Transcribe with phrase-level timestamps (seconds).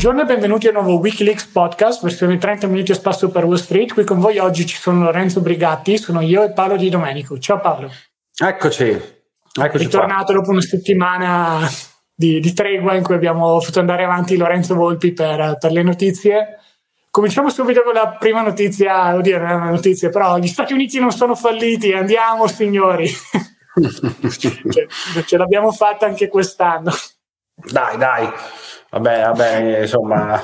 [0.00, 3.56] Buongiorno e benvenuti a un nuovo Wikileaks podcast, versione 30 minuti a spasso per Wall
[3.56, 3.92] Street.
[3.92, 7.38] Qui con voi oggi ci sono Lorenzo Brigatti, sono io e Paolo Di Domenico.
[7.38, 7.90] Ciao Paolo.
[8.34, 8.84] Eccoci.
[8.88, 10.34] Eccoci Ritornato qua.
[10.36, 11.68] dopo una settimana
[12.14, 16.60] di, di, tregua in cui abbiamo fatto andare avanti Lorenzo Volpi per, per, le notizie.
[17.10, 20.98] Cominciamo subito con la prima notizia, oddio non è una notizia, però gli Stati Uniti
[20.98, 23.06] non sono falliti, andiamo signori.
[24.38, 24.86] cioè,
[25.26, 26.90] ce l'abbiamo fatta anche quest'anno.
[27.54, 28.32] Dai, dai.
[28.90, 30.42] Vabbè, vabbè, insomma,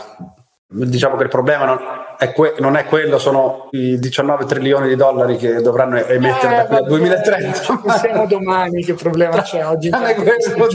[0.68, 1.78] diciamo che il problema non
[2.18, 6.56] è, que- non è, quello, sono i 19 trilioni di dollari che dovranno emettere eh,
[6.56, 7.80] da qui al 2030.
[7.84, 9.88] Non siamo domani, che problema c'è oggi?
[9.90, 10.66] è, quello,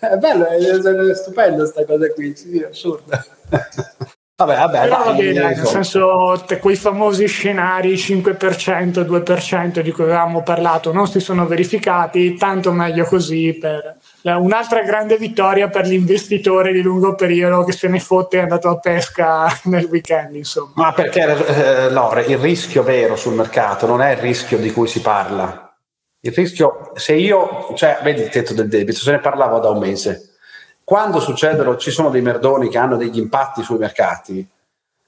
[0.00, 3.24] è bello, è, è stupendo questa cosa qui, sì, è assurda.
[4.34, 10.42] Vabbè, vabbè, Però dai, bene, nel senso, quei famosi scenari 5%, 2% di cui avevamo
[10.42, 16.80] parlato non si sono verificati, tanto meglio così per un'altra grande vittoria per l'investitore di
[16.80, 20.72] lungo periodo che se ne fotte è andato a pesca nel weekend, insomma.
[20.74, 24.86] Ma perché, eh, Lore, il rischio vero sul mercato non è il rischio di cui
[24.86, 25.74] si parla.
[26.20, 29.78] Il rischio, se io, cioè, vedi il tetto del debito, se ne parlavo da un
[29.78, 30.28] mese
[30.84, 34.46] quando succedono, ci sono dei merdoni che hanno degli impatti sui mercati,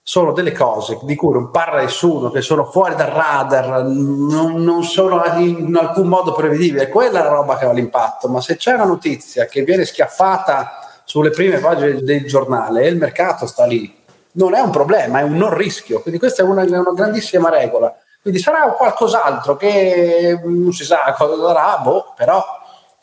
[0.06, 4.84] sono delle cose di cui non parla nessuno, che sono fuori dal radar, non, non
[4.84, 6.90] sono in alcun modo prevedibili.
[6.90, 8.28] Quella è la roba che ha l'impatto.
[8.28, 12.98] Ma se c'è una notizia che viene schiaffata sulle prime pagine del giornale e il
[12.98, 16.02] mercato sta lì, non è un problema, è un non rischio.
[16.02, 17.90] Quindi questa è una, una grandissima regola.
[18.20, 22.44] Quindi sarà qualcos'altro che non si sa cosa sarà, boh, però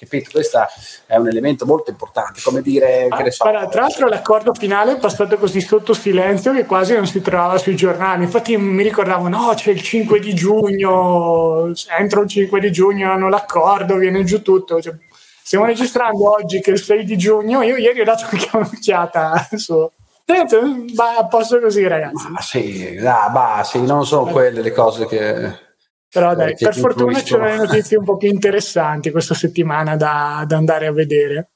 [0.02, 0.32] capito?
[0.32, 0.66] Questo
[1.06, 3.44] è un elemento molto importante, come dire, ah, so.
[3.44, 7.76] Tra l'altro l'accordo finale è passato così sotto silenzio che quasi non si trovava sui
[7.76, 13.12] giornali, infatti mi ricordavo, no, c'è il 5 di giugno, entro il 5 di giugno
[13.12, 14.82] hanno l'accordo, viene giù tutto.
[14.82, 14.96] Cioè,
[15.44, 19.50] stiamo registrando oggi che è il 6 di giugno, io ieri ho dato anche un'occhiata
[19.56, 19.92] su...
[20.94, 22.30] Va a posto così, ragazzi.
[22.30, 25.71] Ma sì, ah, bah, sì, non sono quelle le cose che
[26.12, 30.58] però dai, per fortuna c'erano le notizie un po' più interessanti questa settimana da, da,
[30.58, 31.52] andare a vedere.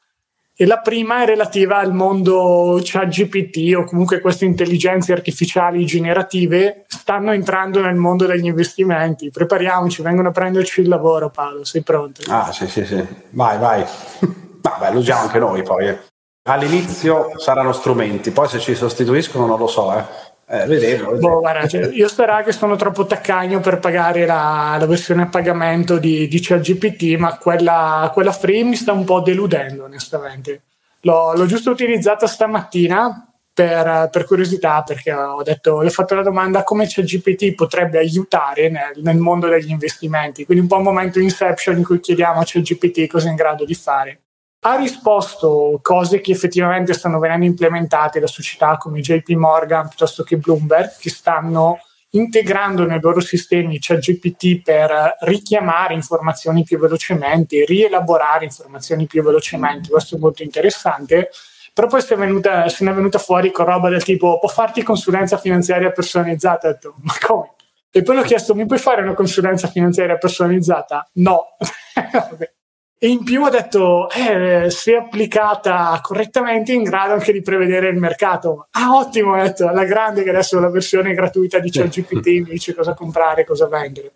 [0.56, 7.34] E la prima è relativa al mondo ChatGPT o comunque queste intelligenze artificiali generative stanno
[7.34, 9.30] entrando nel mondo degli investimenti.
[9.30, 11.66] Prepariamoci, vengono a prenderci il lavoro, Paolo.
[11.66, 12.22] Sei pronto?
[12.30, 13.06] Ah, sì, sì, sì.
[13.32, 13.84] Vai, vai.
[14.62, 15.90] Vabbè, lo usiamo anche noi poi.
[15.90, 16.00] Eh.
[16.48, 20.04] All'inizio saranno strumenti, poi se ci sostituiscono non lo so, eh.
[20.48, 24.86] Eh, vedevo, Boh, guarda, cioè, io spero che sono troppo taccagno per pagare la, la
[24.86, 29.86] versione a pagamento di, di ChatGPT, ma quella, quella, free mi sta un po' deludendo,
[29.86, 30.62] onestamente.
[31.02, 36.22] L'ho, l'ho giusto utilizzata stamattina per, per, curiosità, perché ho detto, le ho fatto la
[36.22, 40.46] domanda come ChatGPT potrebbe aiutare nel, nel, mondo degli investimenti.
[40.46, 43.66] Quindi un po' un momento inception in cui chiediamo a ChatGPT cosa è in grado
[43.66, 44.20] di fare
[44.68, 50.38] ha risposto cose che effettivamente stanno venendo implementate da società come JP Morgan piuttosto che
[50.38, 51.78] Bloomberg, che stanno
[52.12, 59.90] integrando nei loro sistemi ChatGPT per richiamare informazioni più velocemente, rielaborare informazioni più velocemente.
[59.90, 61.30] Questo è molto interessante.
[61.72, 65.92] Però poi se, ne è venuta fuori con roba del tipo può farti consulenza finanziaria
[65.92, 66.70] personalizzata?
[66.70, 67.54] Ho detto, ma come?
[67.92, 71.08] E poi ho chiesto, mi puoi fare una consulenza finanziaria personalizzata?
[71.14, 71.56] No.
[72.98, 77.90] E in più ha detto, eh, se applicata correttamente è in grado anche di prevedere
[77.90, 78.68] il mercato.
[78.72, 82.74] Ah, ottimo, ha detto, alla grande che adesso la versione gratuita di ChatGPT mi dice
[82.74, 84.14] cosa comprare, cosa vendere.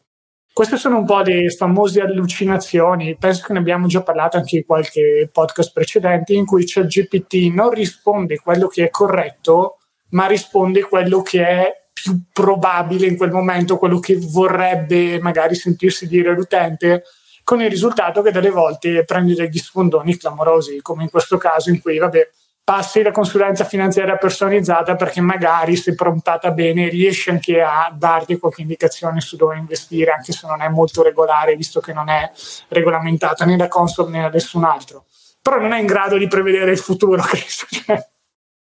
[0.54, 4.66] Queste sono un po' le famose allucinazioni, penso che ne abbiamo già parlato anche in
[4.66, 9.78] qualche podcast precedente, in cui ChatGPT non risponde quello che è corretto,
[10.12, 16.08] ma risponde quello che è più probabile in quel momento, quello che vorrebbe magari sentirsi
[16.08, 17.04] dire l'utente
[17.50, 21.82] con il risultato che delle volte prendi degli sfondoni clamorosi, come in questo caso in
[21.82, 22.30] cui, vabbè,
[22.64, 28.62] passi la consulenza finanziaria personalizzata perché magari se prontata bene riesci anche a darti qualche
[28.62, 32.32] indicazione su dove investire, anche se non è molto regolare, visto che non è
[32.68, 35.06] regolamentata né da Consol né da nessun altro.
[35.42, 37.24] Però non è in grado di prevedere il futuro.
[37.68, 38.08] Cioè,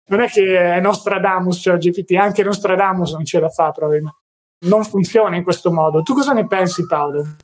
[0.07, 4.17] non è che è Nostradamus, cioè GPT, anche Nostradamus non ce la fa probabilmente.
[4.61, 6.01] Non funziona in questo modo.
[6.01, 7.35] Tu cosa ne pensi, Paolo?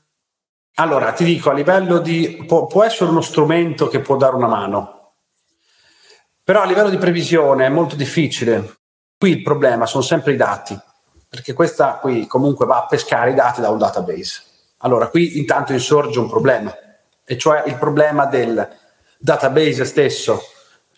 [0.77, 2.43] Allora, ti dico, a livello di...
[2.45, 5.13] Può, può, essere uno strumento che può dare una mano,
[6.43, 8.79] però a livello di previsione è molto difficile.
[9.17, 10.77] Qui il problema sono sempre i dati,
[11.29, 14.43] perché questa qui comunque va a pescare i dati da un database.
[14.79, 16.75] Allora, qui intanto insorge un problema,
[17.23, 18.67] e cioè il problema del
[19.17, 20.43] database stesso,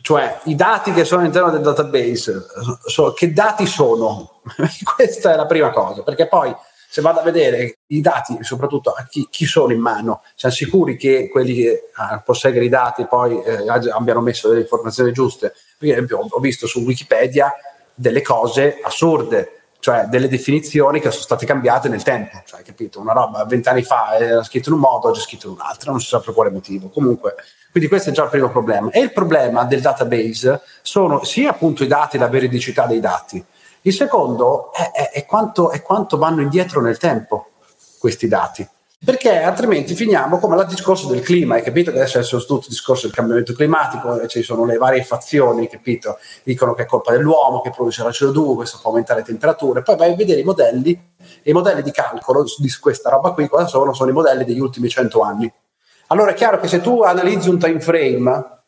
[0.02, 2.46] cioè i dati che sono all'interno del database,
[2.84, 4.42] so, che dati sono?
[4.96, 6.54] Questa è la prima cosa, perché poi
[6.90, 10.96] se vado a vedere i dati, soprattutto a chi, chi sono in mano, siamo sicuri
[10.96, 15.54] che quelli che ah, posseggono i dati poi eh, abbiano messo delle informazioni giuste?
[15.78, 17.54] Per esempio, ho visto su Wikipedia
[17.94, 23.00] delle cose assurde, cioè delle definizioni che sono state cambiate nel tempo, cioè, capito?
[23.00, 25.92] Una roba vent'anni fa era scritto in un modo, oggi è scritto in un altro,
[25.92, 26.90] non si sa per quale motivo.
[26.90, 27.36] Comunque,
[27.70, 28.90] quindi questo è già il primo problema.
[28.92, 33.44] E il problema del database sono sia appunto i dati, la veridicità dei dati.
[33.88, 37.52] Il secondo è, è, è, quanto, è quanto vanno indietro nel tempo
[37.98, 38.68] questi dati
[39.04, 42.70] perché altrimenti finiamo come il discorso del clima, hai capito che adesso è tutto il
[42.70, 46.18] discorso del cambiamento climatico, ci sono le varie fazioni, capito?
[46.44, 49.96] Dicono che è colpa dell'uomo che produce la CO2, questo fa aumentare le temperature, poi
[49.96, 51.00] vai a vedere i modelli,
[51.44, 53.94] i modelli di calcolo di questa roba qui, cosa sono?
[53.94, 55.54] Sono i modelli degli ultimi 100 anni.
[56.08, 58.62] Allora è chiaro che se tu analizzi un time frame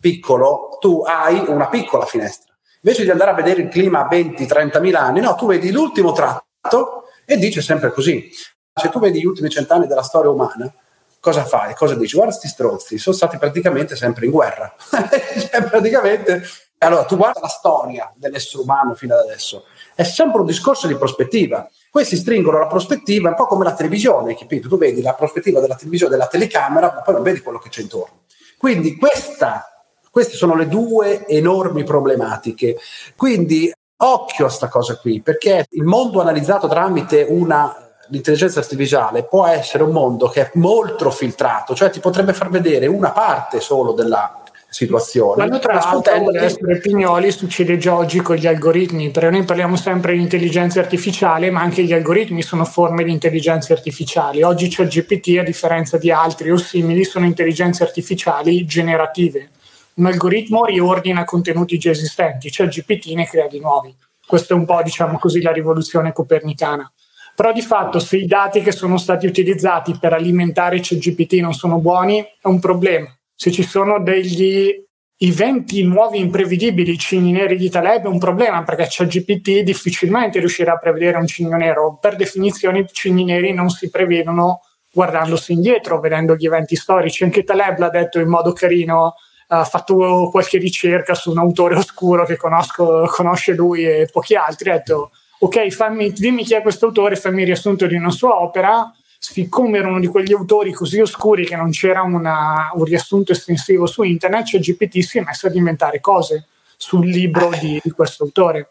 [0.00, 2.55] piccolo, tu hai una piccola finestra.
[2.86, 6.12] Invece di andare a vedere il clima a 20-30 mila anni, no, tu vedi l'ultimo
[6.12, 8.30] tratto e dice sempre così
[8.78, 10.70] se tu vedi gli ultimi cent'anni della storia umana,
[11.18, 11.74] cosa fai?
[11.74, 12.14] Cosa dici?
[12.14, 14.72] Guarda questi strozzi, sono stati praticamente sempre in guerra.
[14.78, 16.42] cioè, praticamente...
[16.78, 20.94] Allora, tu guarda la storia dell'essere umano fino ad adesso, è sempre un discorso di
[20.94, 21.66] prospettiva.
[21.90, 24.68] Questi stringono la prospettiva un po' come la televisione, capito?
[24.68, 27.80] Tu vedi la prospettiva della televisione, della telecamera, ma poi non vedi quello che c'è
[27.80, 28.24] intorno.
[28.58, 29.75] Quindi questa,
[30.16, 32.78] queste sono le due enormi problematiche.
[33.14, 37.76] Quindi occhio a questa cosa qui, perché il mondo analizzato tramite una
[38.08, 42.86] l'intelligenza artificiale può essere un mondo che è molto filtrato, cioè ti potrebbe far vedere
[42.86, 45.34] una parte solo della situazione.
[45.34, 50.14] Quando tra l'altro essere Pignoli succede già oggi con gli algoritmi, perché noi parliamo sempre
[50.14, 54.42] di intelligenza artificiale, ma anche gli algoritmi sono forme di intelligenza artificiali.
[54.42, 59.50] Oggi c'è GPT, a differenza di altri o simili, sono intelligenze artificiali generative.
[59.96, 63.96] Un algoritmo riordina contenuti già esistenti, c'è GPT ne crea di nuovi.
[64.26, 66.90] Questa è un po', diciamo così, la rivoluzione copernicana.
[67.34, 71.78] Però di fatto se i dati che sono stati utilizzati per alimentare CGPT non sono
[71.78, 73.06] buoni è un problema.
[73.34, 74.84] Se ci sono degli
[75.16, 80.78] eventi nuovi imprevedibili, cigni neri di Taleb è un problema perché CGPT difficilmente riuscirà a
[80.78, 81.96] prevedere un cigno nero.
[81.98, 84.60] Per definizione i cigni neri non si prevedono
[84.92, 87.24] guardandosi indietro, vedendo gli eventi storici.
[87.24, 89.14] Anche Taleb l'ha detto in modo carino,
[89.48, 94.70] ha fatto qualche ricerca su un autore oscuro che conosco, conosce lui e pochi altri,
[94.70, 98.40] ha detto ok, fammi, dimmi chi è questo autore, fammi il riassunto di una sua
[98.40, 98.92] opera.
[99.18, 103.86] Siccome era uno di quegli autori così oscuri che non c'era una, un riassunto estensivo
[103.86, 106.46] su internet, cioè GPT si è messo ad inventare cose
[106.76, 108.70] sul libro di, di questo autore.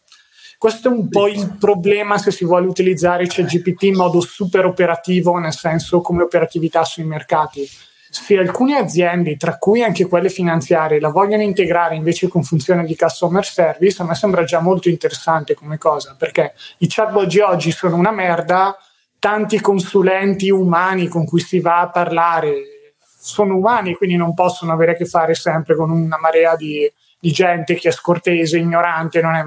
[0.57, 5.37] Questo è un po' il problema se si vuole utilizzare CGPT in modo super operativo,
[5.37, 7.67] nel senso come operatività sui mercati
[8.21, 12.95] se alcune aziende, tra cui anche quelle finanziarie, la vogliono integrare invece con funzione di
[12.95, 17.71] customer service, a me sembra già molto interessante come cosa, perché i chatbot di oggi
[17.71, 18.77] sono una merda,
[19.19, 22.75] tanti consulenti umani con cui si va a parlare
[23.17, 26.89] sono umani, quindi non possono avere a che fare sempre con una marea di,
[27.19, 29.43] di gente che è scortese, ignorante, non è,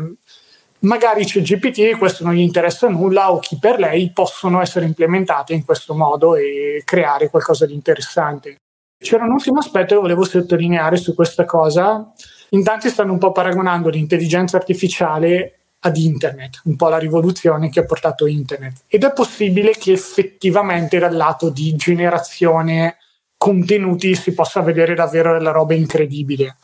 [0.81, 4.85] magari c'è GPT e questo non gli interessa nulla o chi per lei possono essere
[4.85, 8.57] implementate in questo modo e creare qualcosa di interessante.
[9.01, 12.13] C'era un ultimo aspetto che volevo sottolineare su questa cosa.
[12.51, 17.81] In tanti stanno un po' paragonando l'intelligenza artificiale ad internet, un po' la rivoluzione che
[17.81, 18.85] ha portato internet.
[18.89, 22.97] Ed è possibile che effettivamente dal lato di generazione
[23.37, 26.57] contenuti si possa vedere davvero della roba incredibile.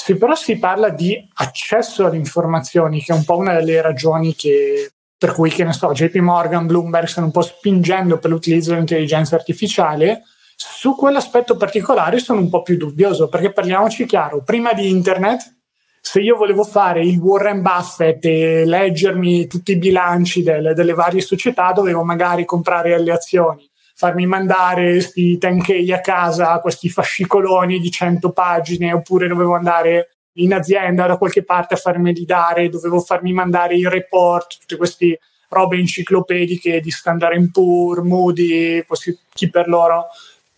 [0.00, 4.34] Se però si parla di accesso alle informazioni, che è un po' una delle ragioni
[4.34, 8.70] che, per cui, che ne so, JP Morgan, Bloomberg stanno un po' spingendo per l'utilizzo
[8.70, 10.22] dell'intelligenza artificiale,
[10.54, 15.56] su quell'aspetto particolare sono un po' più dubbioso, perché parliamoci chiaro, prima di internet,
[16.00, 21.20] se io volevo fare il Warren Buffett e leggermi tutti i bilanci delle, delle varie
[21.20, 23.67] società, dovevo magari comprare le azioni
[23.98, 30.54] farmi mandare questi 10 a casa, questi fascicoloni di 100 pagine, oppure dovevo andare in
[30.54, 35.78] azienda da qualche parte a farmeli dare, dovevo farmi mandare i report, tutte queste robe
[35.78, 40.06] enciclopediche di Standard Poor, Moody, così, chi per loro.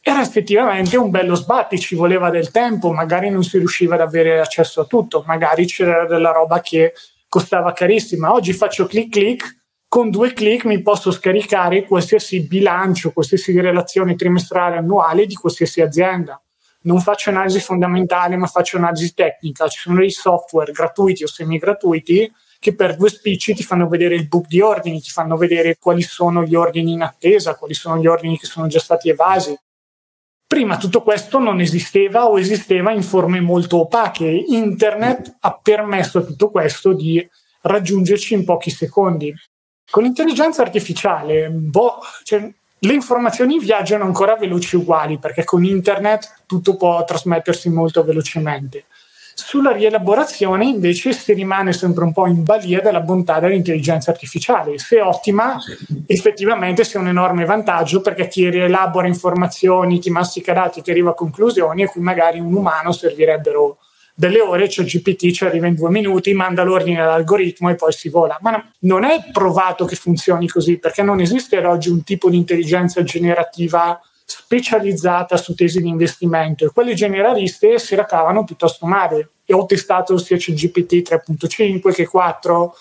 [0.02, 4.38] Era effettivamente un bello sbatti, ci voleva del tempo, magari non si riusciva ad avere
[4.38, 6.92] accesso a tutto, magari c'era della roba che
[7.26, 8.35] costava carissima.
[8.35, 9.59] Oggi faccio clic clic,
[9.90, 16.40] con due clic mi posso scaricare qualsiasi bilancio, qualsiasi relazione trimestrale annuale di qualsiasi azienda.
[16.82, 19.66] Non faccio analisi fondamentale, ma faccio analisi tecnica.
[19.66, 24.14] Ci sono dei software gratuiti o semi gratuiti che per due spicci ti fanno vedere
[24.14, 27.99] il book di ordini, ti fanno vedere quali sono gli ordini in attesa, quali sono
[27.99, 29.59] gli ordini che sono già stati evasi.
[30.47, 34.44] Prima tutto questo non esisteva o esisteva in forme molto opache.
[34.47, 37.28] Internet ha permesso a tutto questo di
[37.62, 39.35] raggiungerci in pochi secondi
[39.90, 42.49] Con l'intelligenza artificiale, boh, cioè,
[42.82, 48.85] le informazioni viaggiano ancora veloci uguali perché con internet tutto può trasmettersi molto velocemente.
[49.35, 54.78] Sulla rielaborazione invece si rimane sempre un po' in balia della bontà dell'intelligenza artificiale.
[54.78, 55.59] Se ottima,
[56.06, 61.14] effettivamente sia un enorme vantaggio perché ti rielabora informazioni, ti mastica dati, ti arriva a
[61.14, 63.78] conclusioni e qui magari un umano servirebbero
[64.20, 68.10] delle ore, cioè GPT ci arriva in due minuti, manda l'ordine all'algoritmo e poi si
[68.10, 68.36] vola.
[68.42, 72.28] Ma no, non è provato che funzioni così perché non esiste ad oggi un tipo
[72.28, 79.30] di intelligenza generativa specializzata su tesi di investimento e quelle generaliste si racavano piuttosto male.
[79.46, 82.74] E ho testato sia GPT 3.5 che 4,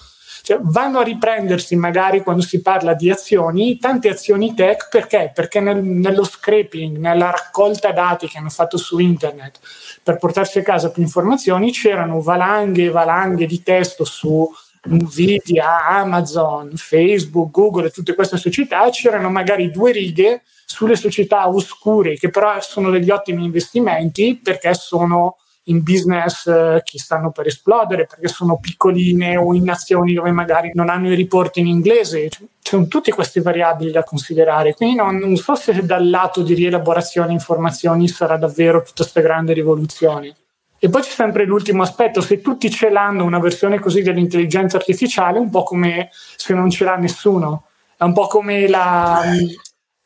[0.49, 5.31] cioè, vanno a riprendersi magari quando si parla di azioni, tante azioni tech, perché?
[5.31, 9.59] Perché nel, nello scraping, nella raccolta dati che hanno fatto su internet
[10.01, 14.49] per portarsi a casa più informazioni, c'erano valanghe e valanghe di testo su
[14.87, 22.15] Nvidia, Amazon, Facebook, Google e tutte queste società, c'erano magari due righe sulle società oscure
[22.15, 25.37] che però sono degli ottimi investimenti perché sono
[25.69, 30.71] in business eh, che stanno per esplodere, perché sono piccoline o in nazioni dove magari
[30.73, 32.29] non hanno i riporti in inglese.
[32.29, 34.73] Ci sono tutte queste variabili da considerare.
[34.73, 39.53] Quindi non, non so se dal lato di rielaborazione informazioni sarà davvero tutta questa grande
[39.53, 40.35] rivoluzione.
[40.81, 45.37] E poi c'è sempre l'ultimo aspetto, se tutti ce l'hanno una versione così dell'intelligenza artificiale,
[45.37, 47.63] un po' come se non ce l'ha nessuno.
[47.97, 49.21] È un po' come la,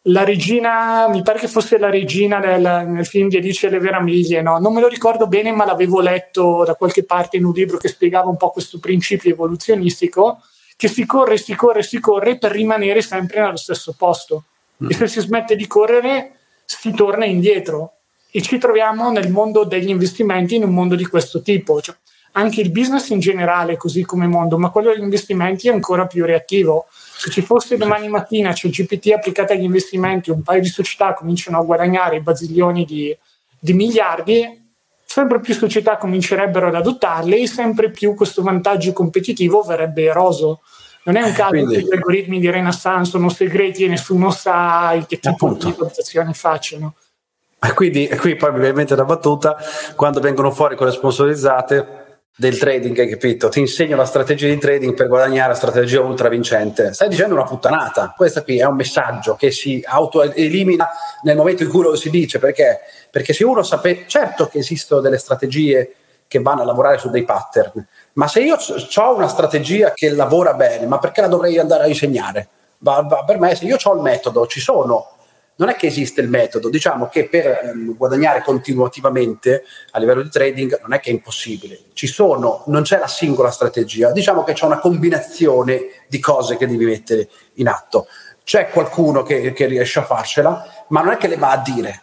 [0.07, 3.79] la regina, mi pare che fosse la regina nel, nel film di Alice e le
[3.79, 4.57] Meraviglie, no?
[4.60, 7.88] non me lo ricordo bene, ma l'avevo letto da qualche parte in un libro che
[7.88, 10.41] spiegava un po' questo principio evoluzionistico,
[10.75, 14.43] che si corre, si corre, si corre per rimanere sempre nello stesso posto.
[14.83, 14.89] Mm.
[14.89, 16.31] E se si smette di correre,
[16.65, 18.00] si torna indietro.
[18.29, 21.79] E ci troviamo nel mondo degli investimenti in un mondo di questo tipo.
[21.79, 21.95] Cioè,
[22.33, 26.25] anche il business in generale, così come mondo, ma quello degli investimenti è ancora più
[26.25, 31.13] reattivo se ci fosse domani mattina c'è GPT applicato agli investimenti, un paio di società
[31.13, 33.15] cominciano a guadagnare bazilioni di,
[33.60, 34.62] di miliardi,
[35.05, 40.62] sempre più società comincerebbero ad adottarle e sempre più questo vantaggio competitivo verrebbe eroso.
[41.03, 44.93] Non è un caso Quindi, che gli algoritmi di Renaissance sono segreti e nessuno sa
[45.08, 45.67] che tipo appunto.
[45.67, 46.96] di valutazione facciano.
[47.74, 49.55] Quindi, qui poi viene una battuta,
[49.96, 52.02] quando vengono fuori quelle sponsorizzate,
[52.35, 53.47] del trading, hai capito?
[53.49, 56.91] Ti insegno la strategia di trading per guadagnare la strategia ultra vincente.
[56.93, 58.13] Stai dicendo una puttanata.
[58.15, 60.89] Questo qui è un messaggio che si autoelimina
[61.23, 62.39] nel momento in cui lo si dice.
[62.39, 62.79] Perché?
[63.11, 65.93] Perché se uno sapesse, certo che esistono delle strategie
[66.27, 70.55] che vanno a lavorare su dei pattern, ma se io ho una strategia che lavora
[70.55, 72.47] bene, ma perché la dovrei andare a insegnare?
[72.79, 75.12] Va, va, per me, se io ho il metodo, ci sono
[75.55, 80.29] non è che esiste il metodo, diciamo che per ehm, guadagnare continuativamente a livello di
[80.29, 84.53] trading non è che è impossibile, ci sono, non c'è la singola strategia, diciamo che
[84.53, 88.07] c'è una combinazione di cose che devi mettere in atto.
[88.43, 92.01] C'è qualcuno che, che riesce a farcela, ma non è che le va a dire,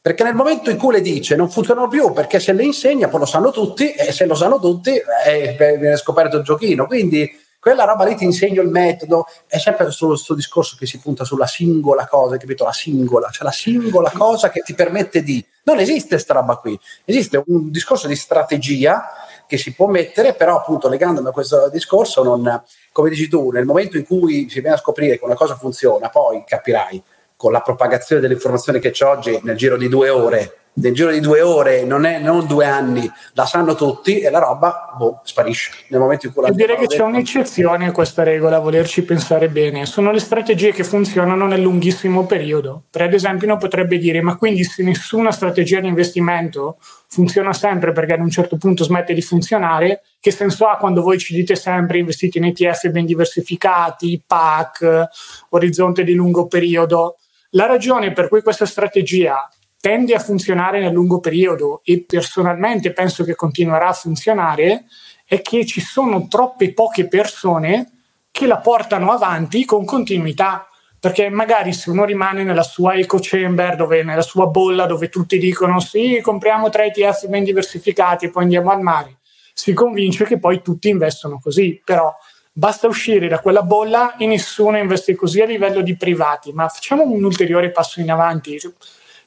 [0.00, 3.20] perché nel momento in cui le dice non funzionano più perché se le insegna poi
[3.20, 4.90] lo sanno tutti e se lo sanno tutti
[5.26, 6.86] eh, viene scoperto il giochino.
[6.86, 11.24] Quindi quella roba lì ti insegno il metodo, è sempre questo discorso che si punta
[11.24, 12.64] sulla singola cosa, capito?
[12.64, 15.44] La singola, cioè la singola cosa che ti permette di...
[15.64, 19.10] Non esiste questa roba qui, esiste un discorso di strategia
[19.46, 22.62] che si può mettere, però appunto legandomi a questo discorso, non,
[22.92, 26.08] come dici tu, nel momento in cui si viene a scoprire che una cosa funziona,
[26.10, 27.02] poi capirai
[27.34, 31.20] con la propagazione dell'informazione che c'è oggi nel giro di due ore nel giro di
[31.20, 35.72] due ore, non, è, non due anni, la sanno tutti e la roba boh, sparisce
[35.88, 39.48] nel momento in cui la direi che c'è un'eccezione a questa regola, a volerci pensare
[39.48, 39.86] bene.
[39.86, 42.84] Sono le strategie che funzionano nel lunghissimo periodo.
[42.90, 47.92] Per ad esempio, uno potrebbe dire: ma quindi se nessuna strategia di investimento funziona sempre
[47.92, 51.56] perché ad un certo punto smette di funzionare, che senso ha quando voi ci dite
[51.56, 55.08] sempre investite in ETF ben diversificati, PAC,
[55.50, 57.16] orizzonte di lungo periodo?
[57.52, 59.48] La ragione per cui questa strategia
[59.80, 64.86] tende a funzionare nel lungo periodo e personalmente penso che continuerà a funzionare
[65.24, 67.92] è che ci sono troppe poche persone
[68.30, 70.68] che la portano avanti con continuità
[71.00, 75.38] perché magari se uno rimane nella sua eco chamber, dove, nella sua bolla dove tutti
[75.38, 79.18] dicono sì, compriamo tre ETF ben diversificati e poi andiamo al mare,
[79.52, 82.12] si convince che poi tutti investono così, però
[82.52, 87.04] basta uscire da quella bolla e nessuno investe così a livello di privati, ma facciamo
[87.04, 88.58] un ulteriore passo in avanti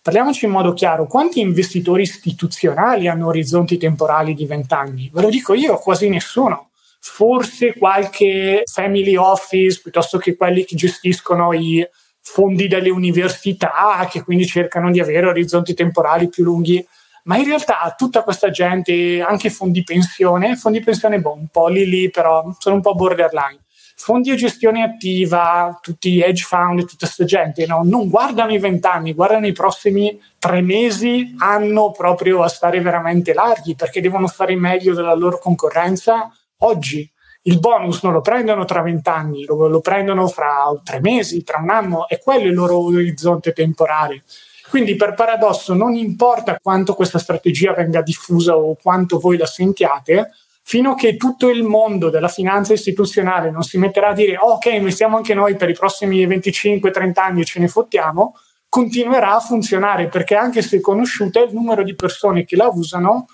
[0.03, 5.12] Parliamoci in modo chiaro, quanti investitori istituzionali hanno orizzonti temporali di vent'anni?
[5.13, 6.72] Ve lo dico io, quasi nessuno.
[7.00, 11.88] Forse qualche family office, piuttosto che quelli che gestiscono i
[12.20, 16.84] fondi delle università, che quindi cercano di avere orizzonti temporali più lunghi.
[17.25, 21.88] Ma in realtà tutta questa gente, anche fondi pensione, fondi pensione boh, un po' lì
[21.88, 23.60] lì, però sono un po' borderline
[24.01, 27.81] fondi a gestione attiva, tutti gli hedge fund, tutta questa gente, no?
[27.84, 33.75] non guardano i vent'anni, guardano i prossimi tre mesi, anno proprio a stare veramente larghi
[33.75, 37.10] perché devono fare meglio della loro concorrenza oggi.
[37.43, 41.70] Il bonus non lo prendono tra vent'anni, lo, lo prendono fra tre mesi, tra un
[41.70, 44.24] anno, e quello è il loro orizzonte temporale.
[44.70, 50.29] Quindi per paradosso non importa quanto questa strategia venga diffusa o quanto voi la sentiate,
[50.72, 54.68] fino a che tutto il mondo della finanza istituzionale non si metterà a dire ok,
[54.68, 58.36] investiamo anche noi per i prossimi 25-30 anni e ce ne fottiamo,
[58.70, 63.25] continuerà a funzionare perché anche se conosciuta il numero di persone che la usano,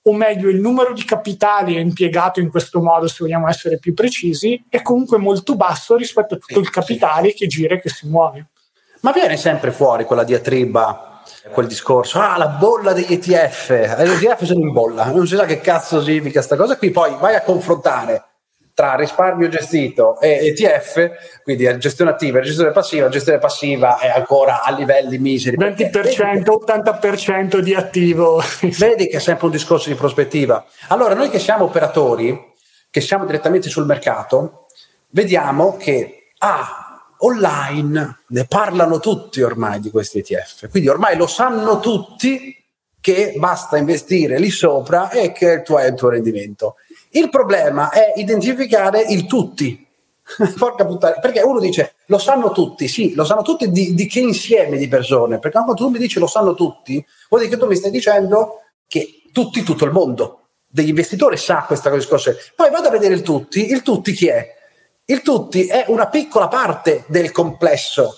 [0.00, 4.64] o meglio il numero di capitali impiegato in questo modo, se vogliamo essere più precisi,
[4.68, 8.50] è comunque molto basso rispetto a tutto il capitale che gira e che si muove.
[9.00, 11.15] Ma viene sempre fuori quella diatriba
[11.52, 13.68] quel discorso, ah la bolla degli ETF,
[14.02, 17.16] gli ETF sono in bolla, non si sa che cazzo significa questa cosa qui, poi
[17.18, 18.24] vai a confrontare
[18.76, 24.62] tra risparmio gestito e ETF, quindi gestione attiva e gestione passiva, gestione passiva è ancora
[24.62, 25.56] a livelli miseri.
[25.56, 28.42] 20%, 80% di attivo.
[28.76, 30.62] Vedi che è sempre un discorso di prospettiva.
[30.88, 32.38] Allora, noi che siamo operatori,
[32.90, 34.66] che siamo direttamente sul mercato,
[35.08, 36.85] vediamo che ah,
[37.18, 42.54] online ne parlano tutti ormai di questi ETF, quindi ormai lo sanno tutti
[43.00, 46.76] che basta investire lì sopra e che tuo è il tuo rendimento.
[47.10, 49.86] Il problema è identificare il tutti.
[50.58, 54.18] Porca puttana, perché uno dice lo sanno tutti, sì, lo sanno tutti di, di che
[54.18, 55.38] insieme di persone?
[55.38, 58.62] Perché quando tu mi dici lo sanno tutti, vuol dire che tu mi stai dicendo
[58.88, 62.34] che tutti, tutto il mondo degli investitori sa questa cosa.
[62.54, 64.55] Poi vado a vedere il tutti, il tutti chi è?
[65.08, 68.16] Il tutti è una piccola parte del complesso,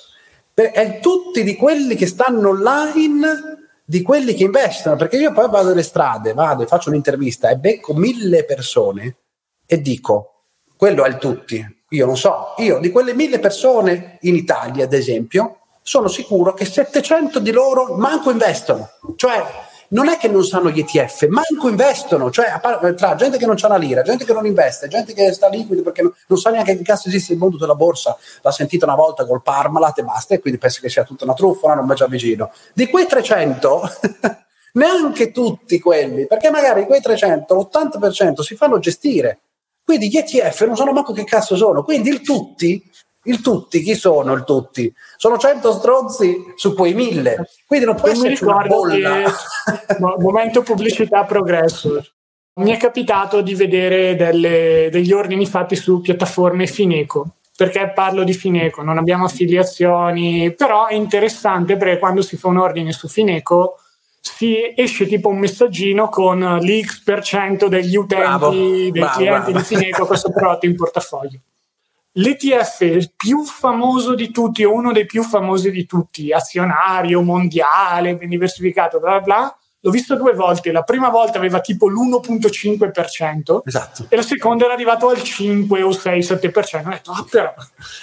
[0.55, 3.27] è il tutti di quelli che stanno online,
[3.85, 7.57] di quelli che investono, perché io poi vado nelle strade, vado e faccio un'intervista e
[7.57, 9.17] becco mille persone
[9.67, 10.45] e dico,
[10.77, 11.63] quello è il tutti.
[11.91, 16.65] Io non so, io di quelle mille persone in Italia, ad esempio, sono sicuro che
[16.65, 18.89] 700 di loro manco investono.
[19.15, 19.45] Cioè,
[19.91, 22.61] non è che non sanno gli ETF, manco investono, cioè
[22.95, 25.83] tra gente che non ha la lira, gente che non investe, gente che sta liquido
[25.83, 28.95] perché non, non sa neanche che cazzo esiste il mondo della borsa, l'ha sentita una
[28.95, 31.95] volta col Parmalat e basta e quindi pensa che sia tutta una truffa, non mi
[31.95, 32.53] già vicino.
[32.75, 33.91] Di quei 300
[34.75, 39.41] neanche tutti quelli, perché magari quei 300, l'80% si fanno gestire.
[39.85, 42.85] Quindi gli ETF non sanno manco che cazzo sono, quindi il tutti
[43.29, 44.93] il tutti, chi sono il tutti?
[45.17, 49.23] Sono 100 stronzi su quei 1000, quindi non può essere una bolla.
[50.19, 52.05] momento pubblicità progresso.
[52.55, 58.33] Mi è capitato di vedere delle, degli ordini fatti su piattaforme Fineco, perché parlo di
[58.33, 63.79] Fineco, non abbiamo affiliazioni, però è interessante perché quando si fa un ordine su Fineco
[64.21, 69.59] si esce tipo un messaggino con l'X% degli utenti, bravo, dei bravo, clienti bravo.
[69.59, 71.39] di Fineco questo prodotto in portafoglio.
[72.19, 78.29] L'ETF più famoso di tutti, o uno dei più famosi di tutti, azionario mondiale, ben
[78.29, 80.73] diversificato, bla bla bla, l'ho visto due volte.
[80.73, 84.07] La prima volta aveva tipo l'1,5% esatto.
[84.09, 86.87] e la seconda era arrivato al 5 o 6-7%.
[86.87, 87.55] Ho detto, ah, però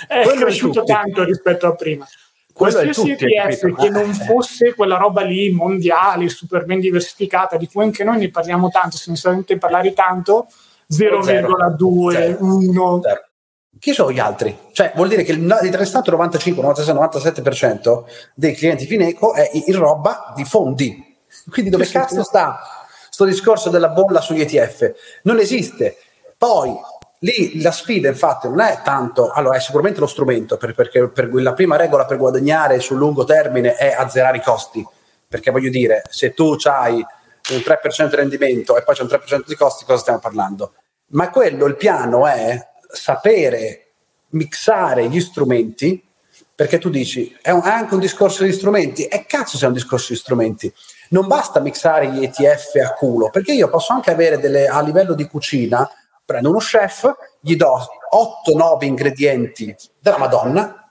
[0.07, 2.07] è Quello cresciuto è tanto rispetto a prima.
[2.53, 8.05] Qualsiasi ETF che non fosse quella roba lì mondiale, super ben diversificata, di cui anche
[8.05, 10.47] noi ne parliamo tanto, se ne sente parlare tanto,
[10.89, 13.01] 0,2, 1.
[13.85, 14.57] Chi sono gli altri?
[14.71, 20.33] Cioè, vuol dire che il, restante 95, 96, 97% dei clienti Fineco è in roba
[20.35, 21.19] di fondi.
[21.51, 22.61] Quindi dove cazzo sta
[23.11, 24.91] sto discorso della bolla sugli ETF?
[25.21, 25.97] Non esiste.
[26.35, 26.75] Poi
[27.19, 31.31] lì la sfida infatti non è tanto, allora è sicuramente lo strumento per, perché per,
[31.31, 34.83] la prima regola per guadagnare sul lungo termine è azzerare i costi,
[35.27, 39.43] perché voglio dire, se tu hai un 3% di rendimento e poi c'è un 3%
[39.45, 40.73] di costi, cosa stiamo parlando?
[41.09, 43.93] Ma quello, il piano è sapere
[44.29, 46.03] mixare gli strumenti,
[46.53, 49.67] perché tu dici è, un, è anche un discorso di strumenti, e cazzo se è
[49.67, 50.73] un discorso di strumenti.
[51.09, 55.13] Non basta mixare gli ETF a culo, perché io posso anche avere delle, a livello
[55.13, 55.89] di cucina,
[56.23, 57.85] prendo uno chef, gli do
[58.47, 60.89] 8-9 ingredienti della Madonna,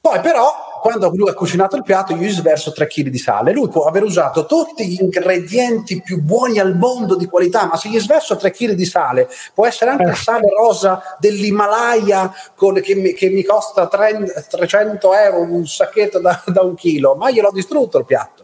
[0.00, 3.50] poi però quando lui ha cucinato il piatto io gli sverso 3 kg di sale.
[3.50, 7.88] Lui può aver usato tutti gli ingredienti più buoni al mondo di qualità, ma se
[7.88, 10.14] gli sverso 3 kg di sale, può essere anche il eh.
[10.14, 16.40] sale rosa dell'Himalaya con, che, mi, che, mi, costa 30, 300 euro un sacchetto da,
[16.46, 18.35] da un chilo, ma gliel'ho distrutto il piatto.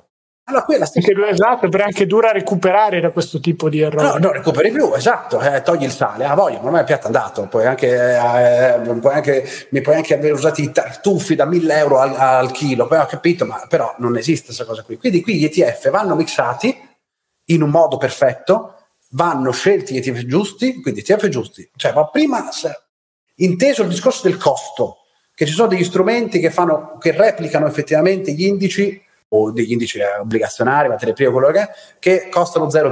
[0.44, 1.08] Allora, quella stessa...
[1.28, 4.04] Esatto, però è anche dura recuperare da questo tipo di errore.
[4.04, 7.46] No, non recuperi più, esatto, eh, togli il sale, ah voglia, ormai è piatto andato,
[7.46, 12.00] puoi anche, eh, puoi anche, mi puoi anche aver usato i tartufi da 1000 euro
[12.00, 14.96] al, al chilo, poi ho capito, ma però non esiste questa cosa qui.
[14.96, 16.76] Quindi qui gli ETF vanno mixati
[17.46, 18.74] in un modo perfetto,
[19.10, 22.48] vanno scelti gli ETF giusti, quindi ETF giusti, cioè ma prima
[23.36, 24.98] inteso il discorso del costo,
[25.34, 29.00] che ci sono degli strumenti che, fanno, che replicano effettivamente gli indici
[29.34, 32.90] o degli indici obbligazionari, materie prime, quello che è, che costano 0,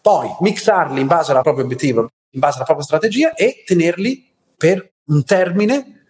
[0.00, 4.92] poi mixarli in base al proprio obiettivo, in base alla propria strategia e tenerli per
[5.06, 6.00] un termine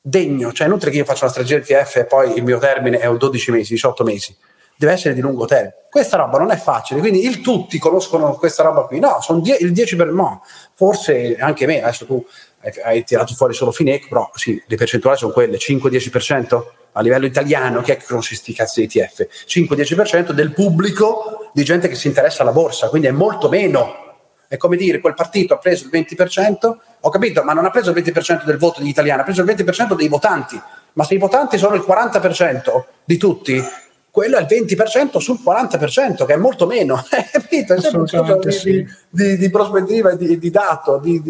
[0.00, 3.12] degno, cioè inutile che io faccia una strategia ETF e poi il mio termine è
[3.12, 4.34] 12 mesi, 18 mesi,
[4.76, 5.74] deve essere di lungo termine.
[5.90, 9.58] Questa roba non è facile, quindi il tutti conoscono questa roba qui, no, sono die-
[9.60, 10.42] il 10 per no,
[10.74, 12.24] forse anche me, adesso tu
[12.60, 17.26] hai, hai tirato fuori solo Finec, però sì, le percentuali sono quelle, 5-10% a livello
[17.26, 19.26] italiano, chi è che conosce questi cazzi di ETF?
[19.46, 24.08] 5-10% del pubblico di gente che si interessa alla borsa, quindi è molto meno.
[24.48, 27.92] È come dire, quel partito ha preso il 20%, ho capito, ma non ha preso
[27.92, 30.60] il 20% del voto degli italiani, ha preso il 20% dei votanti.
[30.94, 33.62] Ma se i votanti sono il 40% di tutti,
[34.10, 37.00] quello è il 20% sul 40%, che è molto meno.
[37.30, 37.74] Capito?
[37.76, 40.98] C'è un di, di, di, prospettiva di, di, dato.
[40.98, 41.22] Di,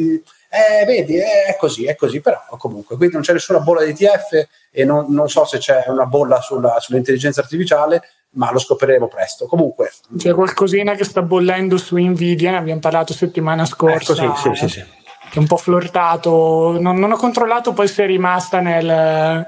[0.52, 4.48] eh, vedi, è così, è così, però comunque, quindi non c'è nessuna bolla di ETF
[4.72, 9.46] e non, non so se c'è una bolla sulla, sull'intelligenza artificiale, ma lo scopriremo presto.
[9.46, 14.12] Comunque, c'è qualcosina che sta bollendo su Nvidia, ne abbiamo parlato settimana scorsa.
[14.24, 16.76] Ecco, sì, sì, sì, che è un po' flirtato.
[16.80, 19.46] Non, non, ho controllato poi se è rimasta nel,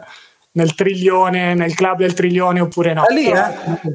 [0.53, 3.07] nel, trilione, nel club del trilione oppure no.
[3.07, 3.91] È lì, eh?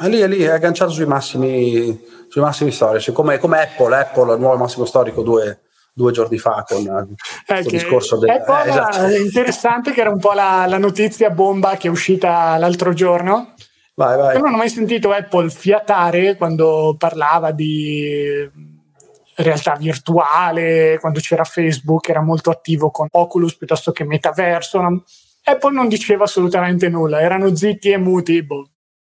[0.00, 2.00] È lì, è lì, è agganciato sui massimi,
[2.30, 5.60] sui massimi storici, come, come Apple, Apple, il nuovo massimo storico due
[6.00, 8.30] due giorni fa con eh, il discorso del...
[8.30, 9.14] È eh, esatto.
[9.16, 13.54] interessante che era un po' la, la, notizia bomba che è uscita l'altro giorno.
[13.94, 14.36] Vai, vai.
[14.36, 18.48] Io non ho mai sentito Apple fiatare quando parlava di
[19.36, 25.04] realtà virtuale, quando c'era Facebook, era molto attivo con Oculus piuttosto che Metaverso.
[25.44, 28.42] Apple non diceva assolutamente nulla, erano zitti e muti.
[28.42, 28.68] Boh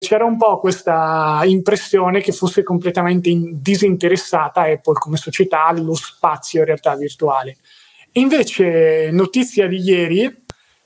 [0.06, 6.66] c'era un po' questa impressione che fosse completamente disinteressata Apple come società allo spazio in
[6.66, 7.56] realtà virtuale.
[8.12, 10.44] Invece, notizia di ieri,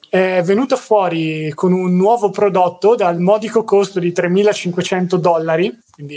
[0.08, 6.16] è venuta fuori con un nuovo prodotto dal modico costo di 3.500 dollari, quindi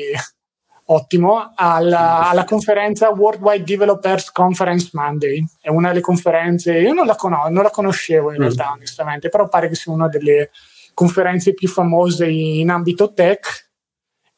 [0.85, 5.45] ottimo, alla, alla, conferenza Worldwide Developers Conference Monday.
[5.59, 8.41] È una delle conferenze, io non la, conosco, non la conoscevo in mm.
[8.41, 10.51] realtà, onestamente, però pare che sia una delle
[10.93, 13.71] conferenze più famose in ambito tech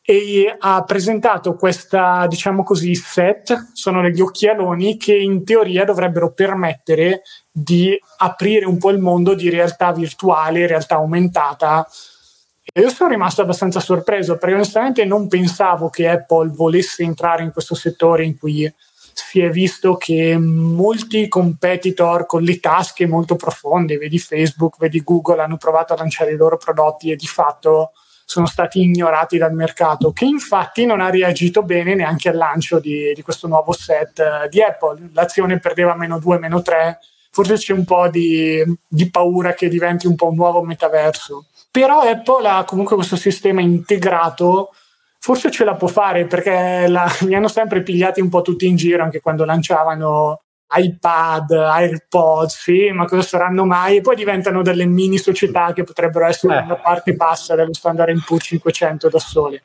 [0.07, 7.23] e ha presentato questa, diciamo così, set, sono degli occhialoni che in teoria dovrebbero permettere
[7.51, 11.87] di aprire un po' il mondo di realtà virtuale, realtà aumentata.
[12.71, 17.51] E io sono rimasto abbastanza sorpreso perché onestamente non pensavo che Apple volesse entrare in
[17.51, 18.71] questo settore in cui
[19.15, 25.41] si è visto che molti competitor con le tasche molto profonde, vedi Facebook, vedi Google,
[25.41, 27.91] hanno provato a lanciare i loro prodotti e di fatto
[28.25, 33.13] sono stati ignorati dal mercato, che infatti non ha reagito bene neanche al lancio di,
[33.13, 35.11] di questo nuovo set uh, di Apple.
[35.13, 36.99] L'azione perdeva meno 2, meno 3,
[37.31, 41.45] forse c'è un po' di, di paura che diventi un po' un nuovo metaverso.
[41.71, 44.71] Però Apple ha comunque questo sistema integrato
[45.25, 48.75] forse ce la può fare perché la, mi hanno sempre pigliati un po' tutti in
[48.75, 50.41] giro anche quando lanciavano
[50.77, 53.97] iPad, AirPods, sì, ma cosa saranno mai?
[53.97, 56.61] E poi diventano delle mini società che potrebbero essere eh.
[56.61, 59.63] una parte bassa dello standard input 500 da sole.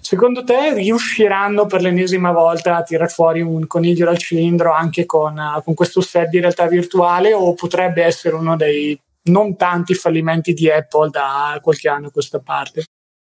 [0.00, 5.40] Secondo te riusciranno per l'ennesima volta a tirare fuori un coniglio dal cilindro anche con,
[5.62, 10.68] con questo set di realtà virtuale o potrebbe essere uno dei non tanti fallimenti di
[10.68, 12.84] Apple da qualche anno a questa parte?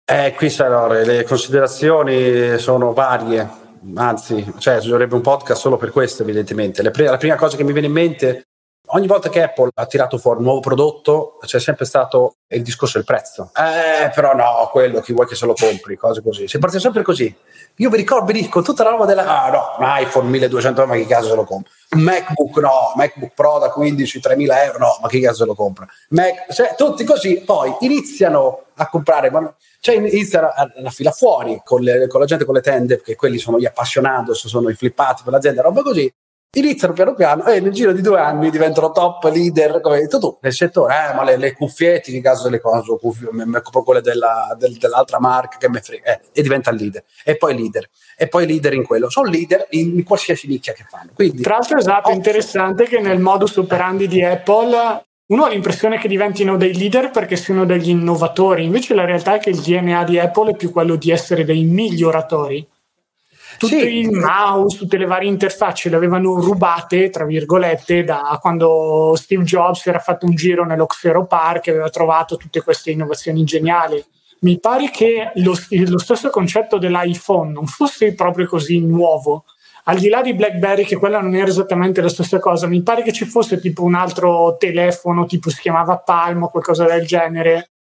[0.06, 3.50] Eh, qui Salore, le considerazioni sono varie,
[3.96, 6.84] anzi, cioè, ci un podcast solo per questo, evidentemente.
[6.92, 8.48] Pre- la prima cosa che mi viene in mente,
[8.88, 12.98] ogni volta che Apple ha tirato fuori un nuovo prodotto, c'è sempre stato il discorso
[12.98, 13.52] del prezzo.
[13.56, 16.50] Eh, però no, quello, chi vuoi che se lo compri, cose così.
[16.50, 17.34] Si parte sempre così.
[17.78, 19.26] Io vi ricordo, vi dico, tutta la roba della...
[19.26, 21.72] Ah no, un iPhone 1200 euro, ma chi caso se lo compra?
[21.92, 25.88] MacBook no, MacBook Pro da 15, 3000 euro, no, ma chi caso se lo compra?
[26.10, 29.30] Mac, cioè, tutti così, poi iniziano a comprare...
[29.32, 33.16] Ma, cioè inizia la, fila fuori con, le, con, la gente con le tende, perché
[33.16, 36.12] quelli sono gli appassionados, sono i flippati per l'azienda, roba così.
[36.56, 40.20] Iniziano piano piano e nel giro di due anni diventano top leader, come hai detto
[40.20, 40.94] tu, nel settore.
[40.94, 44.78] Eh, ma le, le cuffiette, in caso delle cose, cuffie, mi compro quelle della, del,
[44.78, 47.04] dell'altra marca che mi frega, eh, e diventa leader.
[47.26, 47.90] E poi leader.
[48.16, 49.10] E poi leader in quello.
[49.10, 51.10] Sono leader in, qualsiasi nicchia che fanno.
[51.16, 55.98] Quindi, Tra l'altro, esatto, è interessante che nel modus operandi di Apple uno ha l'impressione
[55.98, 60.04] che diventino dei leader perché siano degli innovatori, invece la realtà è che il DNA
[60.04, 62.68] di Apple è più quello di essere dei miglioratori.
[63.58, 64.00] Tutti sì.
[64.00, 69.86] i mouse, tutte le varie interfacce le avevano rubate, tra virgolette, da quando Steve Jobs
[69.86, 74.04] era fatto un giro nello Xero Park e aveva trovato tutte queste innovazioni geniali.
[74.40, 79.46] Mi pare che lo, lo stesso concetto dell'iPhone non fosse proprio così nuovo,
[79.86, 83.04] al di là di BlackBerry, che quella non era esattamente la stessa cosa, mi pare
[83.04, 87.72] che ci fosse tipo un altro telefono, tipo si chiamava Palmo, qualcosa del genere.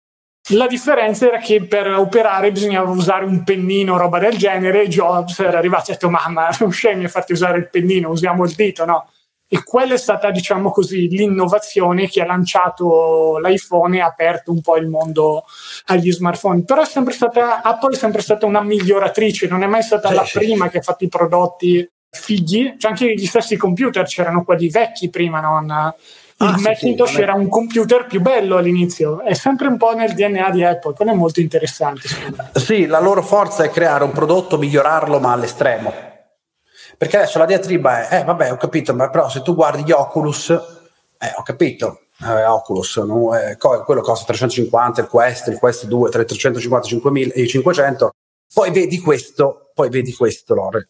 [0.51, 4.89] La differenza era che per operare bisognava usare un pennino, roba del genere.
[4.89, 8.45] Jobs era arrivato e ha detto: Mamma, non scemi a farti usare il pennino, usiamo
[8.45, 9.12] il dito, no?
[9.55, 14.63] E quella è stata, diciamo così, l'innovazione che ha lanciato l'iPhone e ha aperto un
[14.63, 15.45] po' il mondo
[15.89, 16.65] agli smartphone.
[16.65, 20.15] Però è sempre stata, Apple è sempre stata una miglioratrice, non è mai stata sì,
[20.15, 20.39] la sì.
[20.39, 22.77] prima che ha fatto i prodotti fighi.
[22.79, 25.95] Cioè anche gli stessi computer c'erano quelli vecchi prima, non
[26.39, 30.15] il ah, Macintosh sì, era un computer più bello all'inizio, è sempre un po' nel
[30.15, 32.09] DNA di Apple, quello è molto interessante.
[32.55, 36.12] Sì, la loro forza è creare un prodotto, migliorarlo, ma all'estremo.
[36.97, 39.93] Perché adesso la diatriba è, eh vabbè ho capito, ma però se tu guardi gli
[39.93, 43.37] Oculus, eh ho capito, eh, Oculus, no?
[43.37, 48.09] eh, quello costa 350, il Quest, il Quest 2, 355.500,
[48.55, 50.89] poi vedi questo, poi vedi questo, Lore,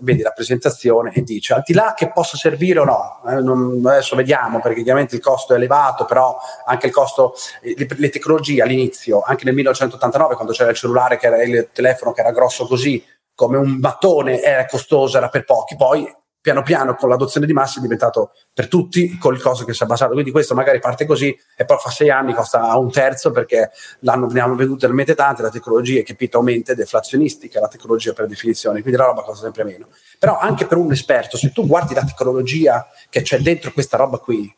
[0.00, 3.82] vedi la presentazione e dice al di là che possa servire o no, eh, non,
[3.84, 8.62] adesso vediamo perché chiaramente il costo è elevato, però anche il costo, le, le, tecnologie
[8.62, 12.66] all'inizio, anche nel 1989 quando c'era il cellulare che era il telefono che era grosso
[12.66, 13.02] così,
[13.34, 16.06] come un mattone era costoso, era per pochi, poi
[16.42, 19.82] piano piano con l'adozione di massa è diventato per tutti con il costo che si
[19.82, 20.12] è abbassato.
[20.12, 24.26] Quindi questo magari parte così e poi fa sei anni, costa un terzo perché l'hanno,
[24.26, 28.82] ne hanno talmente tante, la tecnologia è capito aumenta è deflazionistica la tecnologia per definizione,
[28.82, 29.86] quindi la roba costa sempre meno.
[30.18, 34.18] Però anche per un esperto, se tu guardi la tecnologia che c'è dentro questa roba
[34.18, 34.52] qui,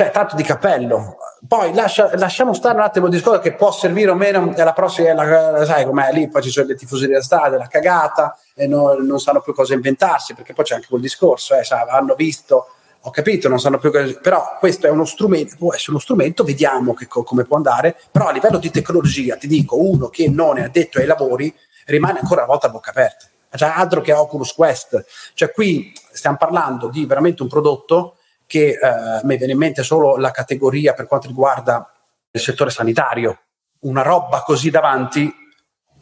[0.00, 1.18] cioè tanto di cappello.
[1.46, 4.72] Poi lascia, lasciamo stare un attimo il discorso che può servire o meno, è la
[4.72, 8.66] prossima, la, sai com'è lì, poi ci sono le tifoserie da stadio, la cagata, e
[8.66, 12.14] non, non, sanno più cosa inventarsi, perché poi c'è anche quel discorso, eh, sa, hanno
[12.14, 12.66] visto,
[12.98, 16.44] ho capito, non sanno più cosa, però questo è uno strumento, può essere uno strumento,
[16.44, 20.56] vediamo che, come può andare, però a livello di tecnologia, ti dico, uno che non
[20.56, 24.54] è addetto ai lavori rimane ancora una volta a bocca aperta, cioè altro che Oculus
[24.54, 28.14] Quest, cioè qui stiamo parlando di veramente un prodotto
[28.50, 31.88] che eh, mi viene in mente solo la categoria per quanto riguarda
[32.32, 33.42] il settore sanitario.
[33.82, 35.32] Una roba così davanti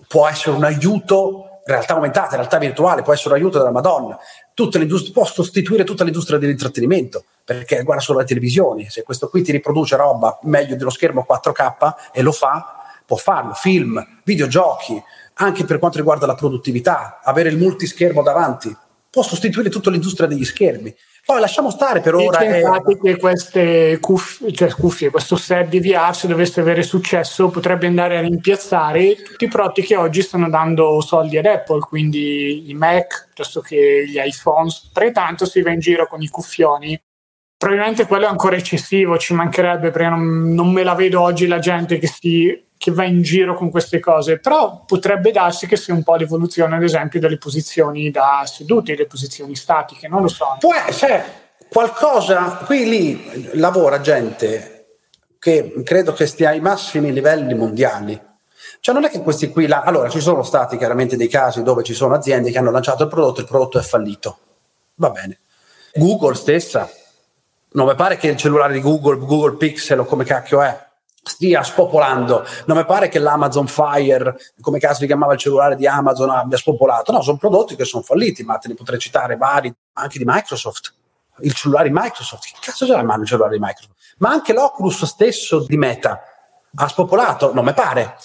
[0.09, 4.19] può essere un aiuto, realtà aumentata, realtà virtuale, può essere un aiuto della Madonna.
[5.13, 9.97] può sostituire tutta l'industria dell'intrattenimento, perché guarda solo le televisioni, se questo qui ti riproduce
[9.97, 15.03] roba meglio dello schermo 4K e lo fa, può farlo, film, videogiochi,
[15.35, 18.75] anche per quanto riguarda la produttività, avere il multischermo davanti,
[19.11, 20.95] può sostituire tutta l'industria degli schermi.
[21.29, 22.39] Poi lasciamo stare per ora.
[22.39, 26.83] E infatti eh, che queste cuffie, cioè cuffie, questo set di VR, se dovesse avere
[26.83, 31.81] successo, potrebbe andare a rimpiazzare tutti i prodotti che oggi stanno dando soldi ad Apple,
[31.81, 34.71] quindi i Mac, piuttosto che gli iPhone.
[34.91, 36.99] Tra tanto si va in giro con i cuffioni.
[37.59, 41.59] Probabilmente quello è ancora eccessivo, ci mancherebbe perché non, non me la vedo oggi la
[41.59, 45.93] gente che si che va in giro con queste cose, però potrebbe darsi che sia
[45.93, 50.57] un po' l'evoluzione, ad esempio, delle posizioni da seduti, le posizioni statiche, non lo so.
[50.61, 54.75] Può essere qualcosa, qui lì lavora gente
[55.39, 58.19] che credo che stia ai massimi livelli mondiali.
[58.81, 61.83] Cioè non è che questi qui, là, allora ci sono stati chiaramente dei casi dove
[61.83, 64.39] ci sono aziende che hanno lanciato il prodotto e il prodotto è fallito.
[64.95, 65.41] Va bene.
[65.95, 66.89] Google stessa,
[67.73, 70.88] non mi pare che il cellulare di Google, Google Pixel o come cacchio è,
[71.29, 72.45] stia spopolando.
[72.67, 76.57] Non mi pare che l'Amazon Fire, come caso si chiamava il cellulare di Amazon, abbia
[76.57, 77.13] spopolato.
[77.13, 80.95] No, sono prodotti che sono falliti, ma te ne potrei citare vari, anche di Microsoft.
[81.41, 83.95] Il cellulare di Microsoft, che cazzo c'è la mano il cellulare di Microsoft?
[84.19, 86.21] Ma anche l'Oculus stesso di Meta
[86.75, 88.17] ha spopolato, non mi pare.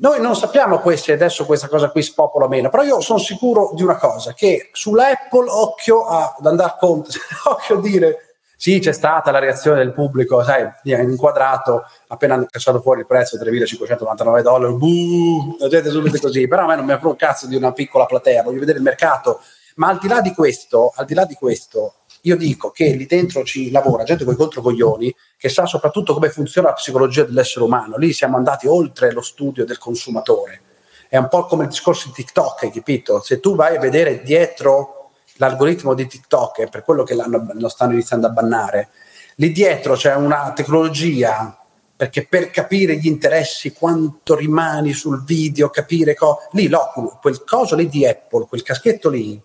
[0.00, 3.72] Noi non sappiamo se adesso questa cosa qui spopola o meno, però io sono sicuro
[3.74, 8.27] di una cosa, che sull'Apple occhio ad andare contro, occhio a dire
[8.60, 13.38] sì, c'è stata la reazione del pubblico, sai, inquadrato, appena hanno cacciato fuori il prezzo
[13.38, 17.54] 3.599 dollari, la gente subito così, però a me non mi ha un cazzo di
[17.54, 19.42] una piccola platea, voglio vedere il mercato.
[19.76, 23.06] Ma al di là di questo, al di là di questo, io dico che lì
[23.06, 27.64] dentro ci lavora gente con i controcoglioni che sa soprattutto come funziona la psicologia dell'essere
[27.64, 27.96] umano.
[27.96, 30.62] Lì siamo andati oltre lo studio del consumatore.
[31.08, 33.22] È un po' come il discorso di TikTok, capito?
[33.22, 34.97] Se tu vai a vedere dietro
[35.38, 38.90] l'algoritmo di TikTok è per quello che lo stanno iniziando a bannare.
[39.36, 41.56] Lì dietro c'è una tecnologia
[41.98, 47.74] perché per capire gli interessi, quanto rimani sul video, capire co- lì l'oculo, quel coso
[47.74, 49.40] lì di Apple, quel caschetto lì,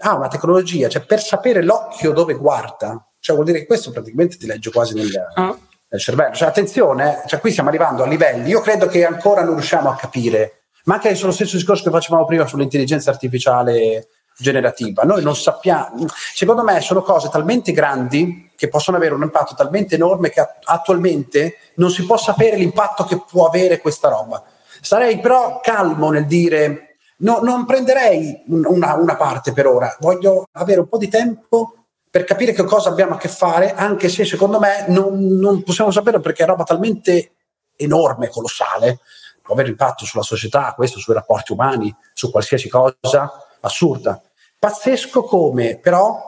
[0.00, 4.36] ha una tecnologia, cioè per sapere l'occhio dove guarda, cioè vuol dire che questo praticamente
[4.36, 5.58] ti legge quasi nel, ah.
[5.88, 6.34] nel cervello.
[6.36, 9.96] Cioè attenzione, cioè qui stiamo arrivando a livelli, io credo che ancora non riusciamo a
[9.96, 14.06] capire, ma anche sullo stesso discorso che facevamo prima sull'intelligenza artificiale
[14.38, 15.02] generativa.
[15.02, 19.96] Noi non sappiamo, secondo me sono cose talmente grandi che possono avere un impatto talmente
[19.96, 24.42] enorme che attualmente non si può sapere l'impatto che può avere questa roba.
[24.80, 30.80] Sarei però calmo nel dire no, non prenderei una, una parte per ora, voglio avere
[30.80, 31.74] un po' di tempo
[32.10, 35.90] per capire che cosa abbiamo a che fare, anche se secondo me non, non possiamo
[35.90, 37.32] sapere perché è roba talmente
[37.76, 39.00] enorme, colossale,
[39.42, 44.20] può avere impatto sulla società, questo sui rapporti umani, su qualsiasi cosa, assurda.
[44.58, 46.20] Pazzesco come però,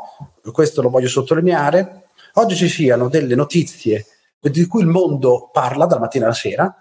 [0.52, 4.06] questo lo voglio sottolineare, oggi ci siano delle notizie
[4.38, 6.72] di cui il mondo parla dalla mattina alla sera,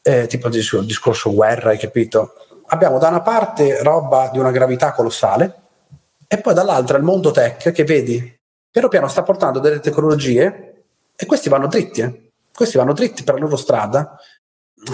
[0.00, 2.34] eh, tipo il discorso guerra, hai capito?
[2.66, 5.62] Abbiamo da una parte roba di una gravità colossale
[6.28, 8.38] e poi dall'altra il mondo tech che vedi
[8.70, 10.84] piano piano sta portando delle tecnologie
[11.16, 12.30] e questi vanno dritti, eh?
[12.54, 14.16] questi vanno dritti per la loro strada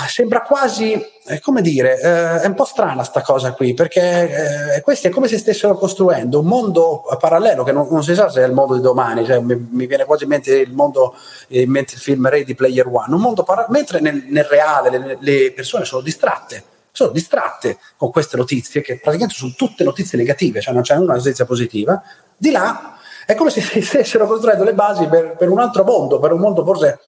[0.08, 4.80] sembra quasi, eh, come dire, eh, è un po' strana sta cosa qui, perché eh,
[4.80, 8.42] questi è come se stessero costruendo un mondo parallelo che non, non si sa se
[8.42, 11.14] è il mondo di domani, cioè, mi, mi, viene quasi in mente il mondo,
[11.48, 15.16] in mente il film Ready Player One, un mondo para- mentre nel, nel reale le,
[15.20, 20.60] le, persone sono distratte, sono distratte con queste notizie che praticamente sono tutte notizie negative,
[20.60, 22.02] cioè non c'è una notizia positiva,
[22.36, 26.18] di là è come se si stessero costruendo le basi per, per un altro mondo,
[26.18, 27.00] per un mondo forse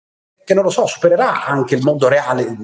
[0.47, 2.57] che non lo so, supererà anche il mondo reale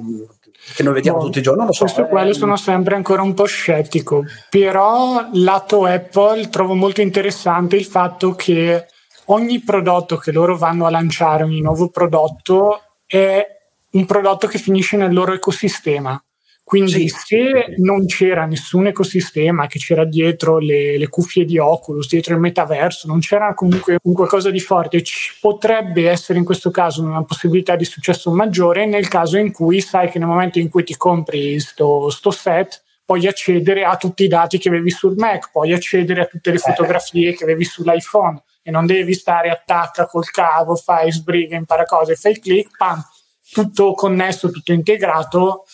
[0.72, 1.58] che noi vediamo no, tutti i giorni.
[1.58, 1.82] Non lo so.
[1.82, 2.08] Questo eh.
[2.08, 8.36] quello sono sempre ancora un po' scettico, però lato Apple trovo molto interessante il fatto
[8.36, 8.86] che
[9.26, 13.44] ogni prodotto che loro vanno a lanciare, ogni nuovo prodotto è
[13.90, 16.22] un prodotto che finisce nel loro ecosistema.
[16.72, 22.32] Quindi se non c'era nessun ecosistema che c'era dietro le, le, cuffie di Oculus, dietro
[22.32, 27.02] il metaverso, non c'era comunque un qualcosa di forte, ci potrebbe essere in questo caso
[27.02, 30.82] una possibilità di successo maggiore nel caso in cui sai che nel momento in cui
[30.82, 35.50] ti compri sto, sto set puoi accedere a tutti i dati che avevi sul Mac,
[35.52, 36.60] puoi accedere a tutte le eh.
[36.60, 42.14] fotografie che avevi sull'iPhone e non devi stare attacca col cavo, fai sbriga, impara cose,
[42.14, 43.04] fai click, pam,
[43.52, 45.64] tutto connesso, tutto integrato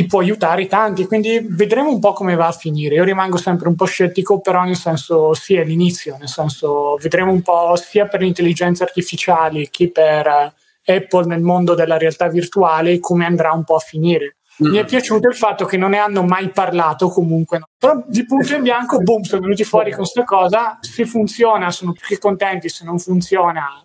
[0.00, 2.94] e può aiutare tanti, quindi vedremo un po' come va a finire.
[2.94, 7.32] Io rimango sempre un po' scettico, però nel senso sì, è l'inizio, nel senso vedremo
[7.32, 12.28] un po' sia per le intelligenze artificiali che per eh, Apple nel mondo della realtà
[12.28, 14.36] virtuale come andrà un po' a finire.
[14.64, 14.70] Mm.
[14.70, 18.54] Mi è piaciuto il fatto che non ne hanno mai parlato comunque, però di punto
[18.54, 22.68] in bianco, boom, sono venuti fuori con questa cosa, se funziona sono più che contenti,
[22.68, 23.84] se non funziona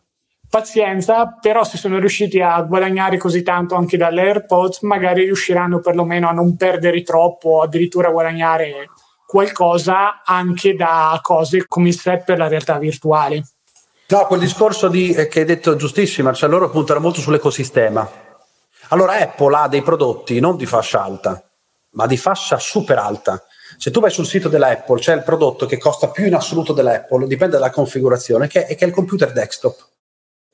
[0.54, 6.30] pazienza, però se sono riusciti a guadagnare così tanto anche dalle AirPods, magari riusciranno perlomeno
[6.30, 8.92] a non perdere troppo, addirittura a guadagnare
[9.26, 13.44] qualcosa anche da cose come il set per la realtà virtuale.
[14.10, 18.08] No, quel discorso di, eh, che hai detto giustissimo, cioè loro puntano molto sull'ecosistema.
[18.90, 21.44] Allora Apple ha dei prodotti non di fascia alta,
[21.94, 23.44] ma di fascia super alta.
[23.80, 27.26] Se tu vai sul sito dell'Apple, c'è il prodotto che costa più in assoluto dell'Apple,
[27.26, 29.88] dipende dalla configurazione, che è, che è il computer desktop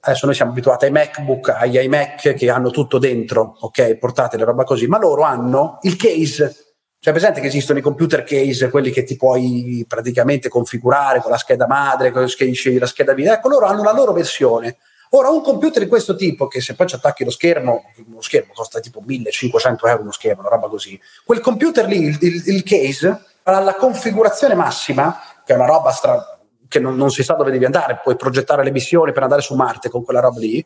[0.01, 4.63] adesso noi siamo abituati ai MacBook, agli iMac che hanno tutto dentro, ok, portatile, roba
[4.63, 6.65] così, ma loro hanno il case.
[7.01, 11.38] Cioè, presente che esistono i computer case, quelli che ti puoi praticamente configurare con la
[11.38, 13.33] scheda madre, con la scheda video.
[13.33, 14.77] Ecco, loro hanno la loro versione.
[15.12, 18.53] Ora, un computer di questo tipo, che se poi ci attacchi lo schermo, lo schermo
[18.53, 20.99] costa tipo 1500 euro uno schermo, una roba così.
[21.25, 25.91] Quel computer lì, il, il, il case, ha la configurazione massima, che è una roba
[25.91, 26.38] stra-
[26.69, 29.55] che non, non, si sa dove devi andare, puoi progettare le missioni per andare su
[29.55, 30.65] Marte con quella roba lì,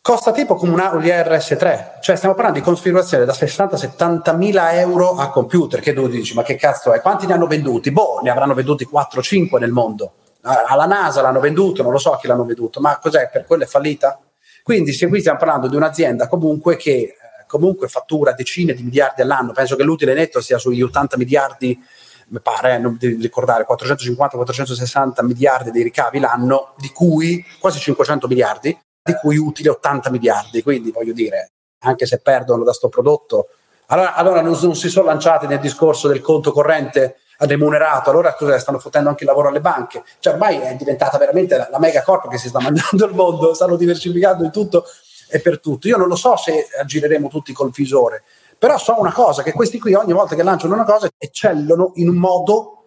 [0.00, 5.16] costa tipo come un Audi RS3, cioè stiamo parlando di configurazione da 60-70 mila euro
[5.16, 7.92] a computer, che tu dici ma che cazzo è, quanti ne hanno venduti?
[7.92, 12.26] Boh, ne avranno venduti 4-5 nel mondo, alla NASA l'hanno venduto, non lo so chi
[12.26, 14.18] l'hanno venduto, ma cos'è, per quello è fallita?
[14.62, 17.14] Quindi se qui stiamo parlando di un'azienda comunque che eh,
[17.46, 21.80] comunque fattura decine di miliardi all'anno, penso che l'utile netto sia sugli 80 miliardi
[22.28, 28.76] mi pare, non devi ricordare, 450-460 miliardi di ricavi l'anno, di cui quasi 500 miliardi,
[29.02, 30.62] di cui utile 80 miliardi.
[30.62, 33.48] Quindi voglio dire, anche se perdono da sto prodotto,
[33.86, 38.58] allora, allora non, non, si sono lanciati nel discorso del conto corrente remunerato, allora cosa
[38.58, 40.02] stanno fottendo anche il lavoro alle banche?
[40.18, 43.54] Cioè ormai è diventata veramente la, la mega corpo che si sta mangiando il mondo,
[43.54, 44.86] stanno diversificando in tutto
[45.28, 45.86] e per tutto.
[45.86, 48.24] Io non lo so se aggireremo tutti col visore,
[48.58, 52.08] però so una cosa, che questi qui ogni volta che lanciano una cosa eccellono in
[52.08, 52.84] un modo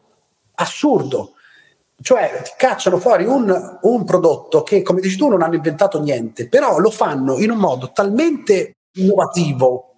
[0.56, 1.34] assurdo.
[2.02, 6.48] Cioè ti cacciano fuori un, un prodotto che, come dici tu, non hanno inventato niente,
[6.48, 9.90] però lo fanno in un modo talmente innovativo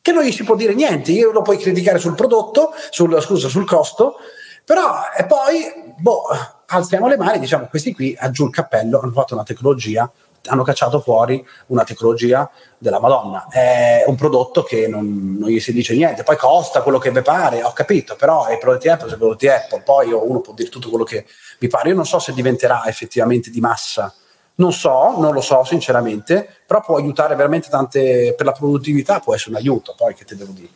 [0.00, 1.12] che non gli si può dire niente.
[1.12, 4.16] Io lo puoi criticare sul prodotto, sul, scusa, sul costo,
[4.64, 6.24] però e poi boh,
[6.66, 10.10] alziamo le mani, diciamo questi qui, a giù il cappello, hanno fatto una tecnologia
[10.46, 13.46] hanno cacciato fuori una tecnologia della Madonna.
[13.48, 17.22] È un prodotto che non, non gli si dice niente, poi costa quello che vi
[17.22, 20.88] pare, ho capito, però i prodotti Apple sono prodotti Apple, poi uno può dire tutto
[20.88, 21.26] quello che
[21.58, 21.90] vi pare.
[21.90, 24.12] Io non so se diventerà effettivamente di massa.
[24.58, 29.34] Non so, non lo so sinceramente, però può aiutare veramente tante, per la produttività può
[29.34, 30.70] essere un aiuto, poi che te devo dire.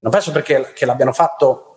[0.00, 1.68] Non penso perché che l'abbiano fatto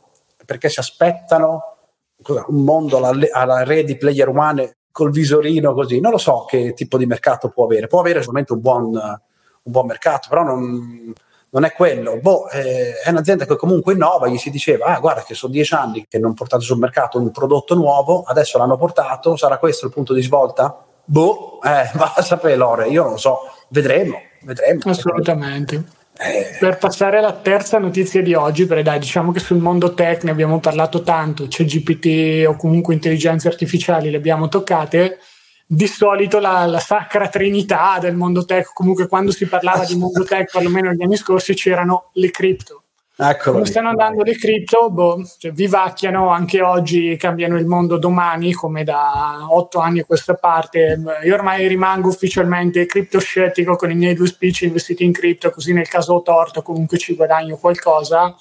[0.45, 1.77] perché si aspettano
[2.21, 5.99] cosa, un mondo alla, alla Ready Player One col visorino così.
[5.99, 7.87] Non lo so che tipo di mercato può avere.
[7.87, 9.19] Può avere solamente un buon, un
[9.61, 11.13] buon mercato, però non,
[11.49, 12.17] non è quello.
[12.21, 15.73] Boh, eh, è un'azienda che comunque innova, gli si diceva, ah, guarda che sono dieci
[15.73, 19.91] anni che non portate sul mercato un prodotto nuovo, adesso l'hanno portato, sarà questo il
[19.91, 20.85] punto di svolta?
[21.03, 24.79] Boh, eh, va a sapere Lore, io non lo so, vedremo, vedremo.
[24.85, 26.03] Assolutamente.
[26.17, 26.57] Eh.
[26.59, 30.31] Per passare alla terza notizia di oggi, perché dai, diciamo che sul mondo tech ne
[30.31, 35.19] abbiamo parlato tanto, c'è GPT o comunque intelligenze artificiali le abbiamo toccate,
[35.67, 40.23] di solito la, la, sacra trinità del mondo tech, comunque quando si parlava di mondo
[40.23, 42.84] tech, perlomeno negli anni scorsi, c'erano le cripto.
[43.17, 48.51] Eccolo Come stanno andando le cripto, boh, cioè, vivacchiano, anche oggi cambiano il mondo domani,
[48.51, 51.01] come da otto anni a questa parte.
[51.23, 55.87] Io ormai rimango ufficialmente criptoscettico con i miei due speech investiti in cripto, così nel
[55.87, 58.35] caso torto comunque ci guadagno qualcosa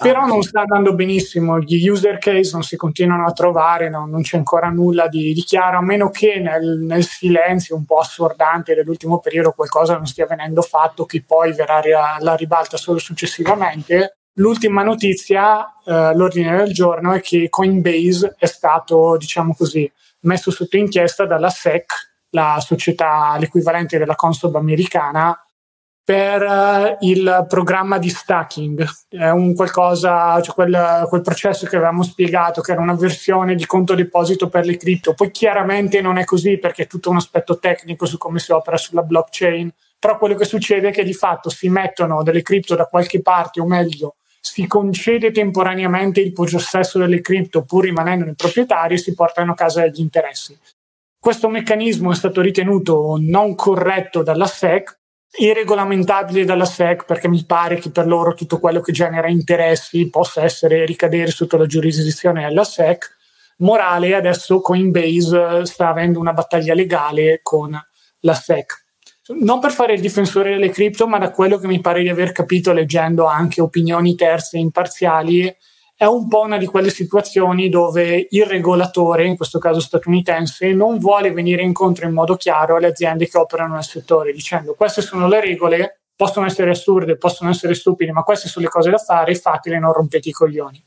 [0.00, 4.06] però non sta andando benissimo, gli user case non si continuano a trovare, no?
[4.06, 7.98] non c'è ancora nulla di, di chiaro, a meno che nel, nel, silenzio un po'
[7.98, 14.16] assordante dell'ultimo periodo qualcosa non stia venendo fatto, che poi verrà alla ribalta solo successivamente.
[14.34, 19.90] L'ultima notizia, eh, l'ordine del giorno, è che Coinbase è stato, diciamo così,
[20.20, 21.92] messo sotto inchiesta dalla SEC,
[22.30, 25.38] la società, l'equivalente della Consob americana,
[26.10, 32.02] per uh, il programma di stacking, è un qualcosa, cioè quel, quel, processo che avevamo
[32.02, 35.14] spiegato, che era una versione di conto deposito per le cripto.
[35.14, 38.76] Poi chiaramente non è così perché è tutto un aspetto tecnico su come si opera
[38.76, 42.86] sulla blockchain, però quello che succede è che di fatto si mettono delle cripto da
[42.86, 48.94] qualche parte, o meglio, si concede temporaneamente il possesso delle cripto pur rimanendo nei proprietari
[48.94, 50.58] e si portano a casa degli interessi.
[51.20, 54.98] Questo meccanismo è stato ritenuto non corretto dalla SEC
[55.38, 60.42] irregolamentabili dalla SEC perché mi pare che per loro tutto quello che genera interessi possa
[60.42, 63.18] essere ricadere sotto la giurisdizione della SEC.
[63.58, 67.78] Morale, adesso Coinbase sta avendo una battaglia legale con
[68.20, 68.88] la SEC.
[69.32, 72.32] Non per fare il difensore delle cripto, ma da quello che mi pare di aver
[72.32, 75.54] capito leggendo anche opinioni terze imparziali,
[76.00, 80.96] è un po' una di quelle situazioni dove il regolatore, in questo caso statunitense, non
[80.98, 85.28] vuole venire incontro in modo chiaro alle aziende che operano nel settore, dicendo queste sono
[85.28, 89.34] le regole, possono essere assurde, possono essere stupide, ma queste sono le cose da fare,
[89.34, 90.82] fatele, non rompete i coglioni.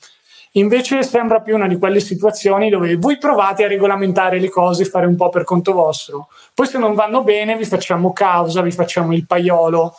[0.54, 5.06] Invece sembra più una di quelle situazioni dove voi provate a regolamentare le cose, fare
[5.06, 6.30] un po' per conto vostro.
[6.56, 9.94] Poi se non vanno bene vi facciamo causa, vi facciamo il paiolo,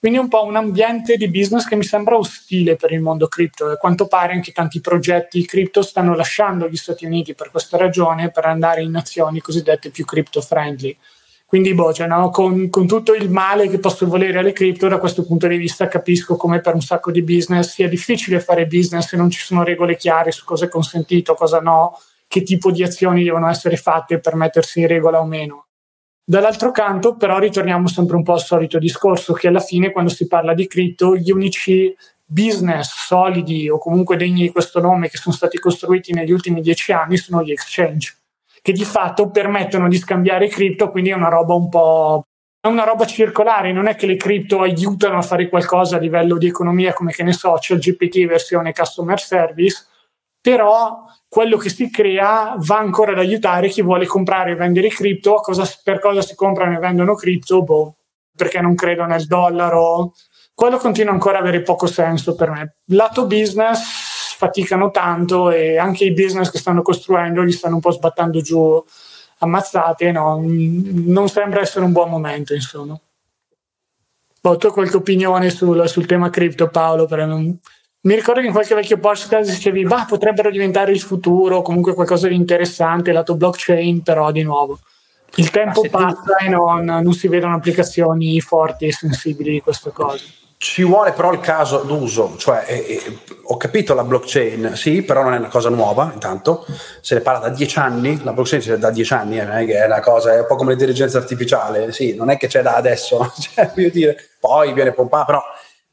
[0.00, 3.26] quindi è un po' un ambiente di business che mi sembra ostile per il mondo
[3.26, 3.68] cripto.
[3.68, 7.76] E a quanto pare anche tanti progetti cripto stanno lasciando gli Stati Uniti per questa
[7.76, 10.96] ragione, per andare in nazioni cosiddette più crypto friendly.
[11.44, 14.98] Quindi, boh, cioè, no, con, con, tutto il male che posso volere alle cripto, da
[14.98, 19.08] questo punto di vista capisco come per un sacco di business sia difficile fare business
[19.08, 22.82] se non ci sono regole chiare su cosa è consentito, cosa no, che tipo di
[22.82, 25.67] azioni devono essere fatte per mettersi in regola o meno.
[26.30, 30.26] Dall'altro canto, però, ritorniamo sempre un po' al solito discorso che alla fine, quando si
[30.26, 35.34] parla di cripto, gli unici business solidi o comunque degni di questo nome che sono
[35.34, 38.14] stati costruiti negli ultimi dieci anni sono gli exchange,
[38.60, 42.24] che di fatto permettono di scambiare cripto, quindi è una roba un po'
[42.60, 46.36] è una roba circolare, non è che le cripto aiutano a fare qualcosa a livello
[46.36, 49.86] di economia come che ne so, c'è il GPT versione customer service,
[50.48, 55.34] però quello che si crea va ancora ad aiutare chi vuole comprare e vendere cripto.
[55.34, 57.62] Cosa, per cosa si comprano e vendono cripto?
[57.62, 57.96] Boh,
[58.34, 60.14] perché non credo nel dollaro.
[60.54, 62.76] Quello continua ancora ad avere poco senso per me.
[62.86, 67.90] Lato business faticano tanto e anche i business che stanno costruendo li stanno un po'
[67.90, 68.82] sbattando giù
[69.40, 70.12] ammazzate.
[70.12, 70.42] No?
[70.42, 72.98] Non sembra essere un buon momento, insomma.
[74.40, 77.04] Boh, tu qualche opinione sul, sul tema cripto, Paolo?
[77.04, 77.58] Per non
[78.00, 82.28] mi ricordo che in qualche vecchio podcast dicevi, bah, potrebbero diventare il futuro, comunque qualcosa
[82.28, 84.78] di interessante, lato blockchain, però di nuovo.
[85.34, 86.44] Il tempo passa tu...
[86.44, 90.24] e non, non, si vedono applicazioni forti e sensibili di queste cose.
[90.56, 95.22] Ci vuole però il caso d'uso, cioè eh, eh, ho capito la blockchain, sì, però
[95.22, 96.66] non è una cosa nuova, intanto
[97.00, 100.00] se ne parla da dieci anni, la blockchain c'è da dieci anni, eh, è una
[100.00, 103.72] cosa, è un po' come l'intelligenza artificiale, sì, non è che c'è da adesso, cioè,
[103.90, 105.42] dire, poi viene pompato, però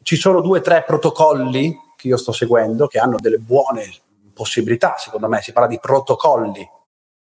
[0.01, 3.89] ci sono due o tre protocolli che io sto seguendo che hanno delle buone
[4.33, 6.69] possibilità, secondo me, si parla di protocolli.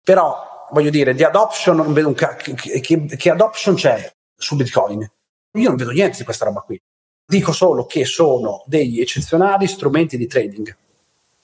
[0.03, 4.55] Però, voglio dire, di adoption, non vedo un ca- che, che, che adoption c'è su
[4.55, 5.09] Bitcoin?
[5.55, 6.81] Io non vedo niente di questa roba qui.
[7.25, 10.75] Dico solo che sono degli eccezionali strumenti di trading.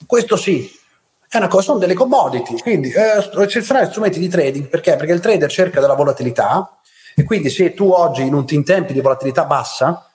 [0.06, 0.70] Questo sì,
[1.28, 4.96] è una cosa, sono delle commodity, quindi eh, eccezionali strumenti di trading perché?
[4.96, 6.80] Perché il trader cerca della volatilità
[7.14, 10.09] e quindi se tu oggi in, un, in tempi di volatilità bassa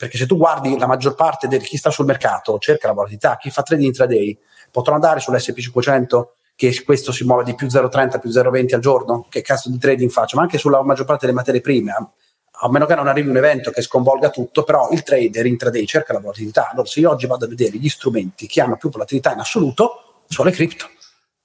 [0.00, 3.36] perché se tu guardi la maggior parte di chi sta sul mercato cerca la volatilità,
[3.36, 4.38] chi fa trading intraday
[4.70, 9.42] potrà andare sull'SP500 che questo si muove di più 0,30 più 0,20 al giorno, che
[9.42, 12.94] cazzo di trading faccio, ma anche sulla maggior parte delle materie prime, a meno che
[12.94, 16.70] non arrivi un evento che sconvolga tutto, però il trader intraday cerca la volatilità.
[16.70, 20.22] Allora se io oggi vado a vedere gli strumenti che hanno più volatilità in assoluto,
[20.26, 20.86] sono le cripto.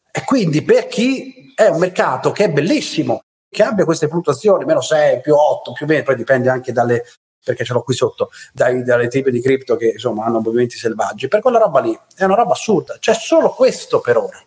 [0.09, 4.79] E quindi per chi è un mercato che è bellissimo, che abbia queste fluttuazioni, meno
[4.79, 7.03] 6, più 8, più meno, poi dipende anche dalle,
[7.45, 11.27] perché ce l'ho qui sotto, dai, dalle tipi di cripto che insomma hanno movimenti selvaggi.
[11.27, 12.97] Per quella roba lì è una roba assurda.
[12.99, 14.43] C'è solo questo per ora.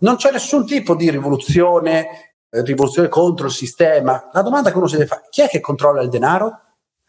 [0.00, 4.28] Non c'è nessun tipo di rivoluzione, eh, rivoluzione contro il sistema.
[4.32, 6.60] La domanda che uno si deve fare, chi è che controlla il denaro?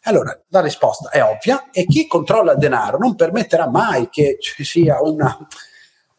[0.03, 4.64] Allora, la risposta è ovvia e chi controlla il denaro non permetterà mai che ci
[4.64, 5.38] sia una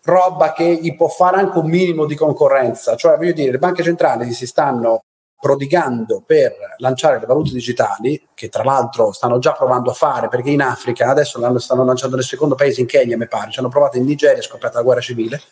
[0.05, 2.95] roba che gli può fare anche un minimo di concorrenza.
[2.95, 5.03] Cioè, voglio dire, le banche centrali si stanno
[5.43, 10.51] prodigando per lanciare le valute digitali, che tra l'altro stanno già provando a fare, perché
[10.51, 13.69] in Africa adesso l'hanno, stanno lanciando nel secondo paese, in Kenya mi pare, ci hanno
[13.69, 15.43] provato in Nigeria, è scoppiata la guerra civile,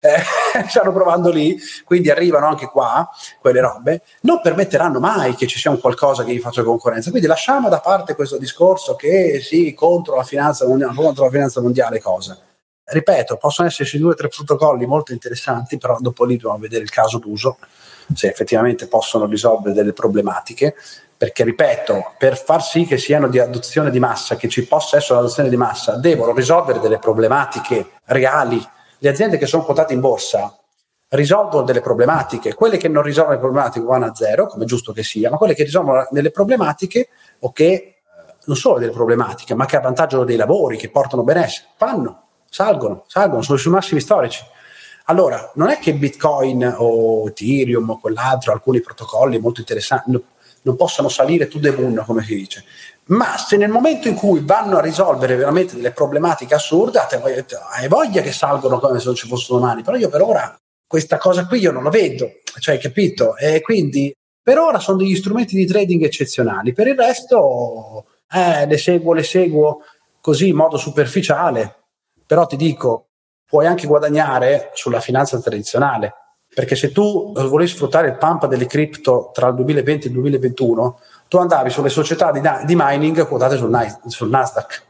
[0.00, 0.16] eh,
[0.66, 3.08] stanno provando lì, quindi arrivano anche qua
[3.40, 7.10] quelle robe, non permetteranno mai che ci sia un qualcosa che gli faccia concorrenza.
[7.10, 11.60] Quindi lasciamo da parte questo discorso che sì, contro la finanza mondiale, contro la finanza
[11.60, 12.36] mondiale cosa.
[12.90, 16.90] Ripeto, possono esserci due o tre protocolli molto interessanti, però dopo lì dobbiamo vedere il
[16.90, 17.58] caso d'uso
[18.14, 20.74] se effettivamente possono risolvere delle problematiche,
[21.16, 25.14] perché ripeto, per far sì che siano di adozione di massa, che ci possa essere
[25.14, 28.64] un'adozione di massa, devono risolvere delle problematiche reali.
[28.98, 30.56] Le aziende che sono quotate in borsa
[31.08, 34.92] risolvono delle problematiche, quelle che non risolvono le problematiche vanno a zero, come è giusto
[34.92, 37.08] che sia, ma quelle che risolvono delle problematiche
[37.40, 37.94] o che eh,
[38.44, 43.42] non solo delle problematiche, ma che avvantaggiano dei lavori, che portano benessere, vanno, salgono, salgono,
[43.42, 44.44] sono sui massimi storici.
[45.10, 50.22] Allora, non è che Bitcoin o Ethereum o quell'altro, alcuni protocolli molto interessanti, no,
[50.62, 52.64] non possono salire to the moon, come si dice,
[53.06, 56.98] ma se nel momento in cui vanno a risolvere veramente delle problematiche assurde,
[57.72, 60.54] hai voglia che salgono come se non ci fossero domani, però io per ora
[60.86, 62.30] questa cosa qui io non la vedo,
[62.60, 63.34] cioè hai capito?
[63.36, 68.76] E quindi per ora sono degli strumenti di trading eccezionali, per il resto eh, le
[68.76, 69.78] seguo, le seguo
[70.20, 71.84] così in modo superficiale,
[72.26, 73.07] però ti dico,
[73.48, 76.14] puoi anche guadagnare sulla finanza tradizionale.
[76.54, 80.98] Perché se tu volevi sfruttare il pump delle cripto tra il 2020 e il 2021,
[81.28, 83.70] tu andavi sulle società di, di mining quotate sul,
[84.06, 84.82] sul, Nasdaq,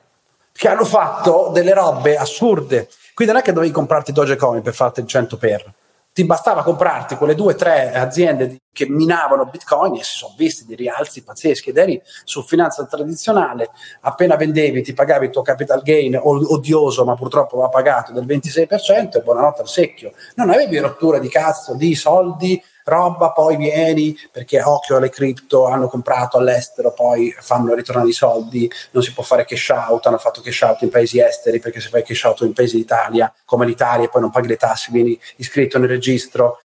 [0.53, 2.89] che hanno fatto delle robe assurde.
[3.15, 5.75] Quindi non è che dovevi comprarti Dogecoin per farti il 100 per
[6.19, 10.67] ti bastava comprarti quelle due o tre aziende che minavano Bitcoin e si sono visti
[10.67, 15.81] dei rialzi pazzeschi ed eri su finanza tradizionale, appena vendevi ti pagavi il tuo capital
[15.81, 20.13] gain odioso ma purtroppo va pagato del 26% e buonanotte al secchio.
[20.35, 25.89] Non avevi rottura di cazzo di soldi roba, poi vieni perché occhio alle cripto, hanno
[25.89, 30.41] comprato all'estero, poi fanno ritornare i soldi, non si può fare cash out, hanno fatto
[30.41, 34.07] cash out in paesi esteri perché se fai cash out in paesi d'Italia come l'Italia
[34.07, 36.61] e poi non paghi le tasse, vieni iscritto nel registro.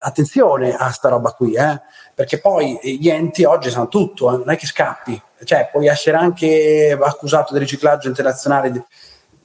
[0.00, 1.80] Attenzione a sta roba qui, eh?
[2.14, 4.36] perché poi gli enti oggi sanno tutto, eh?
[4.36, 8.86] non è che scappi, cioè puoi essere anche accusato di riciclaggio internazionale.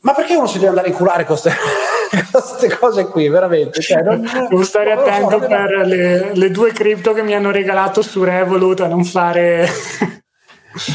[0.01, 1.57] Ma perché uno si deve andare a inculare con queste
[2.31, 3.81] queste cose qui, veramente.
[3.81, 8.01] Cioè, non, Devo stare attento so, per le, le, due cripto che mi hanno regalato
[8.01, 9.67] su Revolut a non fare...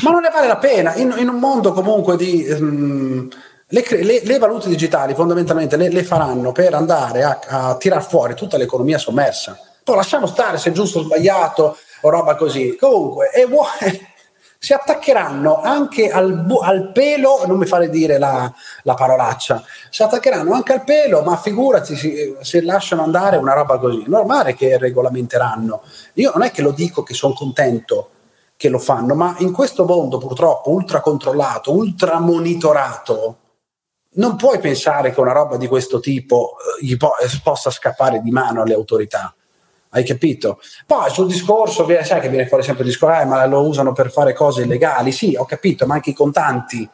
[0.02, 0.94] Ma non ne vale la pena.
[0.96, 2.46] In, in un mondo comunque di...
[2.48, 3.28] Um,
[3.70, 8.34] le, le, le, valute digitali fondamentalmente le, le faranno per andare a, a tirar fuori
[8.34, 9.58] tutta l'economia sommersa.
[9.84, 12.76] Poi lasciamo stare se è giusto o sbagliato o roba così.
[12.78, 13.68] Comunque, è buono
[14.60, 18.52] si attaccheranno anche al, bu- al, pelo, non mi fare dire la,
[18.82, 23.78] la, parolaccia, si attaccheranno anche al pelo, ma figurati se, se lasciano andare una roba
[23.78, 25.82] così, è normale che regolamenteranno.
[26.14, 28.10] Io non è che lo dico che sono contento
[28.56, 33.36] che lo fanno, ma in questo mondo purtroppo ultra controllato, ultra monitorato,
[34.14, 38.32] non puoi pensare che una roba di questo tipo eh, gli po- possa scappare di
[38.32, 39.32] mano alle autorità.
[39.90, 40.60] Hai capito?
[40.86, 44.10] Poi sul discorso, sai che viene fuori sempre il discorso, eh, ma lo usano per
[44.10, 45.12] fare cose illegali.
[45.12, 46.88] Sì, ho capito, ma anche i contanti,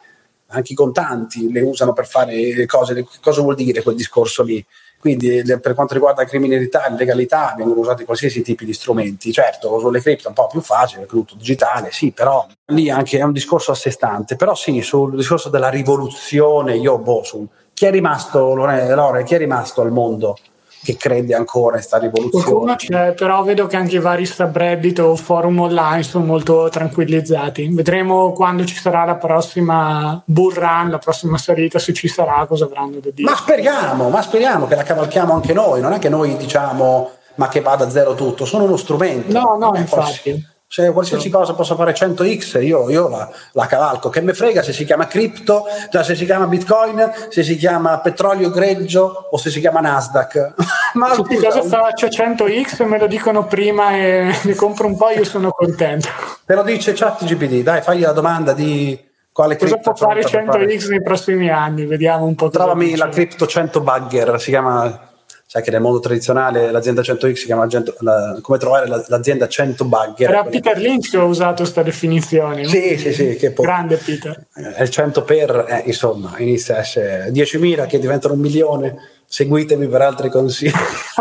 [0.47, 3.05] anche i contanti le usano per fare cose.
[3.21, 4.65] Cosa vuol dire quel discorso lì?
[4.97, 9.31] Quindi per quanto riguarda la criminalità e legalità vengono usati qualsiasi tipi di strumenti.
[9.31, 13.21] Certo, sulle cripto è un po' più facile, tutto digitale, sì, però lì anche è
[13.21, 14.35] un discorso a sé stante.
[14.35, 19.37] Però sì, sul discorso della rivoluzione, io boh, su, chi è rimasto, Lore, chi è
[19.37, 20.37] rimasto al mondo?
[20.85, 22.75] Che crede ancora in questa rivoluzione.
[22.75, 27.69] C'è, però vedo che anche i vari subreddit o forum online sono molto tranquillizzati.
[27.73, 32.65] Vedremo quando ci sarà la prossima bull run, la prossima salita, se ci sarà, cosa
[32.65, 33.29] avranno da dire.
[33.29, 37.49] Ma speriamo, ma speriamo che la cavalchiamo anche noi, non è che noi diciamo ma
[37.49, 39.31] che vada a zero tutto, sono uno strumento.
[39.31, 40.53] No, no, infatti.
[40.75, 44.09] Se qualsiasi cosa possa fare 100x, io, io la, la, cavalco.
[44.09, 47.97] Che me frega se si chiama cripto, cioè se si chiama bitcoin, se si chiama
[47.99, 50.53] petrolio greggio o se si chiama Nasdaq.
[50.95, 55.23] Ma Tutti cosa faccio 100x, me lo dicono prima e ne compro un po', io
[55.23, 56.09] sono contento.
[56.45, 59.01] Te lo dice ChatGPT, dai, fagli la domanda di
[59.31, 62.49] quale cosa può fare 100x nei prossimi anni, vediamo un po'.
[62.49, 65.14] Trovami la cripto 100 bugger, si chiama
[65.55, 67.65] sai che nel mondo tradizionale l'azienda 100x si chiama
[67.99, 70.29] la, come trovare l'azienda 100 bugger.
[70.29, 72.65] Era Peter Lynch che ha usato questa definizione.
[72.65, 73.37] Sì, sì, sì.
[73.37, 74.47] Che poi, Grande Peter.
[74.51, 79.87] È il 100 per, eh, insomma, inizia a essere 10.000 che diventano un milione, seguitemi
[79.87, 80.71] per altri consigli.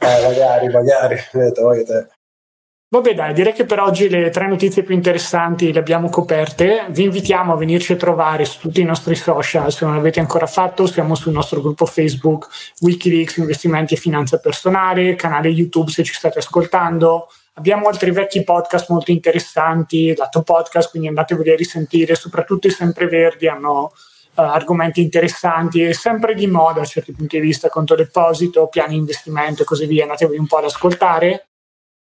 [0.00, 2.08] eh, magari, magari, vedete, voi te.
[2.90, 6.86] Vabbè dai, direi che per oggi le tre notizie più interessanti le abbiamo coperte.
[6.88, 10.46] Vi invitiamo a venirci a trovare su tutti i nostri social, se non l'avete ancora
[10.46, 12.48] fatto, siamo sul nostro gruppo Facebook
[12.80, 17.28] Wikileaks Investimenti e Finanza Personale, canale YouTube se ci state ascoltando.
[17.56, 23.48] Abbiamo altri vecchi podcast molto interessanti, lato podcast, quindi andateveli a risentire, soprattutto i sempreverdi
[23.48, 28.66] hanno uh, argomenti interessanti e sempre di moda a certi punti di vista, conto deposito,
[28.68, 31.47] piani investimento e così via, andatevi un po' ad ascoltare.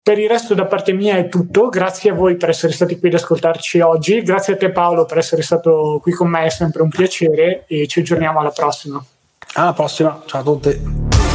[0.06, 3.08] Per il resto da parte mia è tutto, grazie a voi per essere stati qui
[3.08, 6.84] ad ascoltarci oggi, grazie a te Paolo per essere stato qui con me, è sempre
[6.84, 9.04] un piacere e ci aggiorniamo alla prossima.
[9.56, 11.35] Alla prossima, ciao a tutti.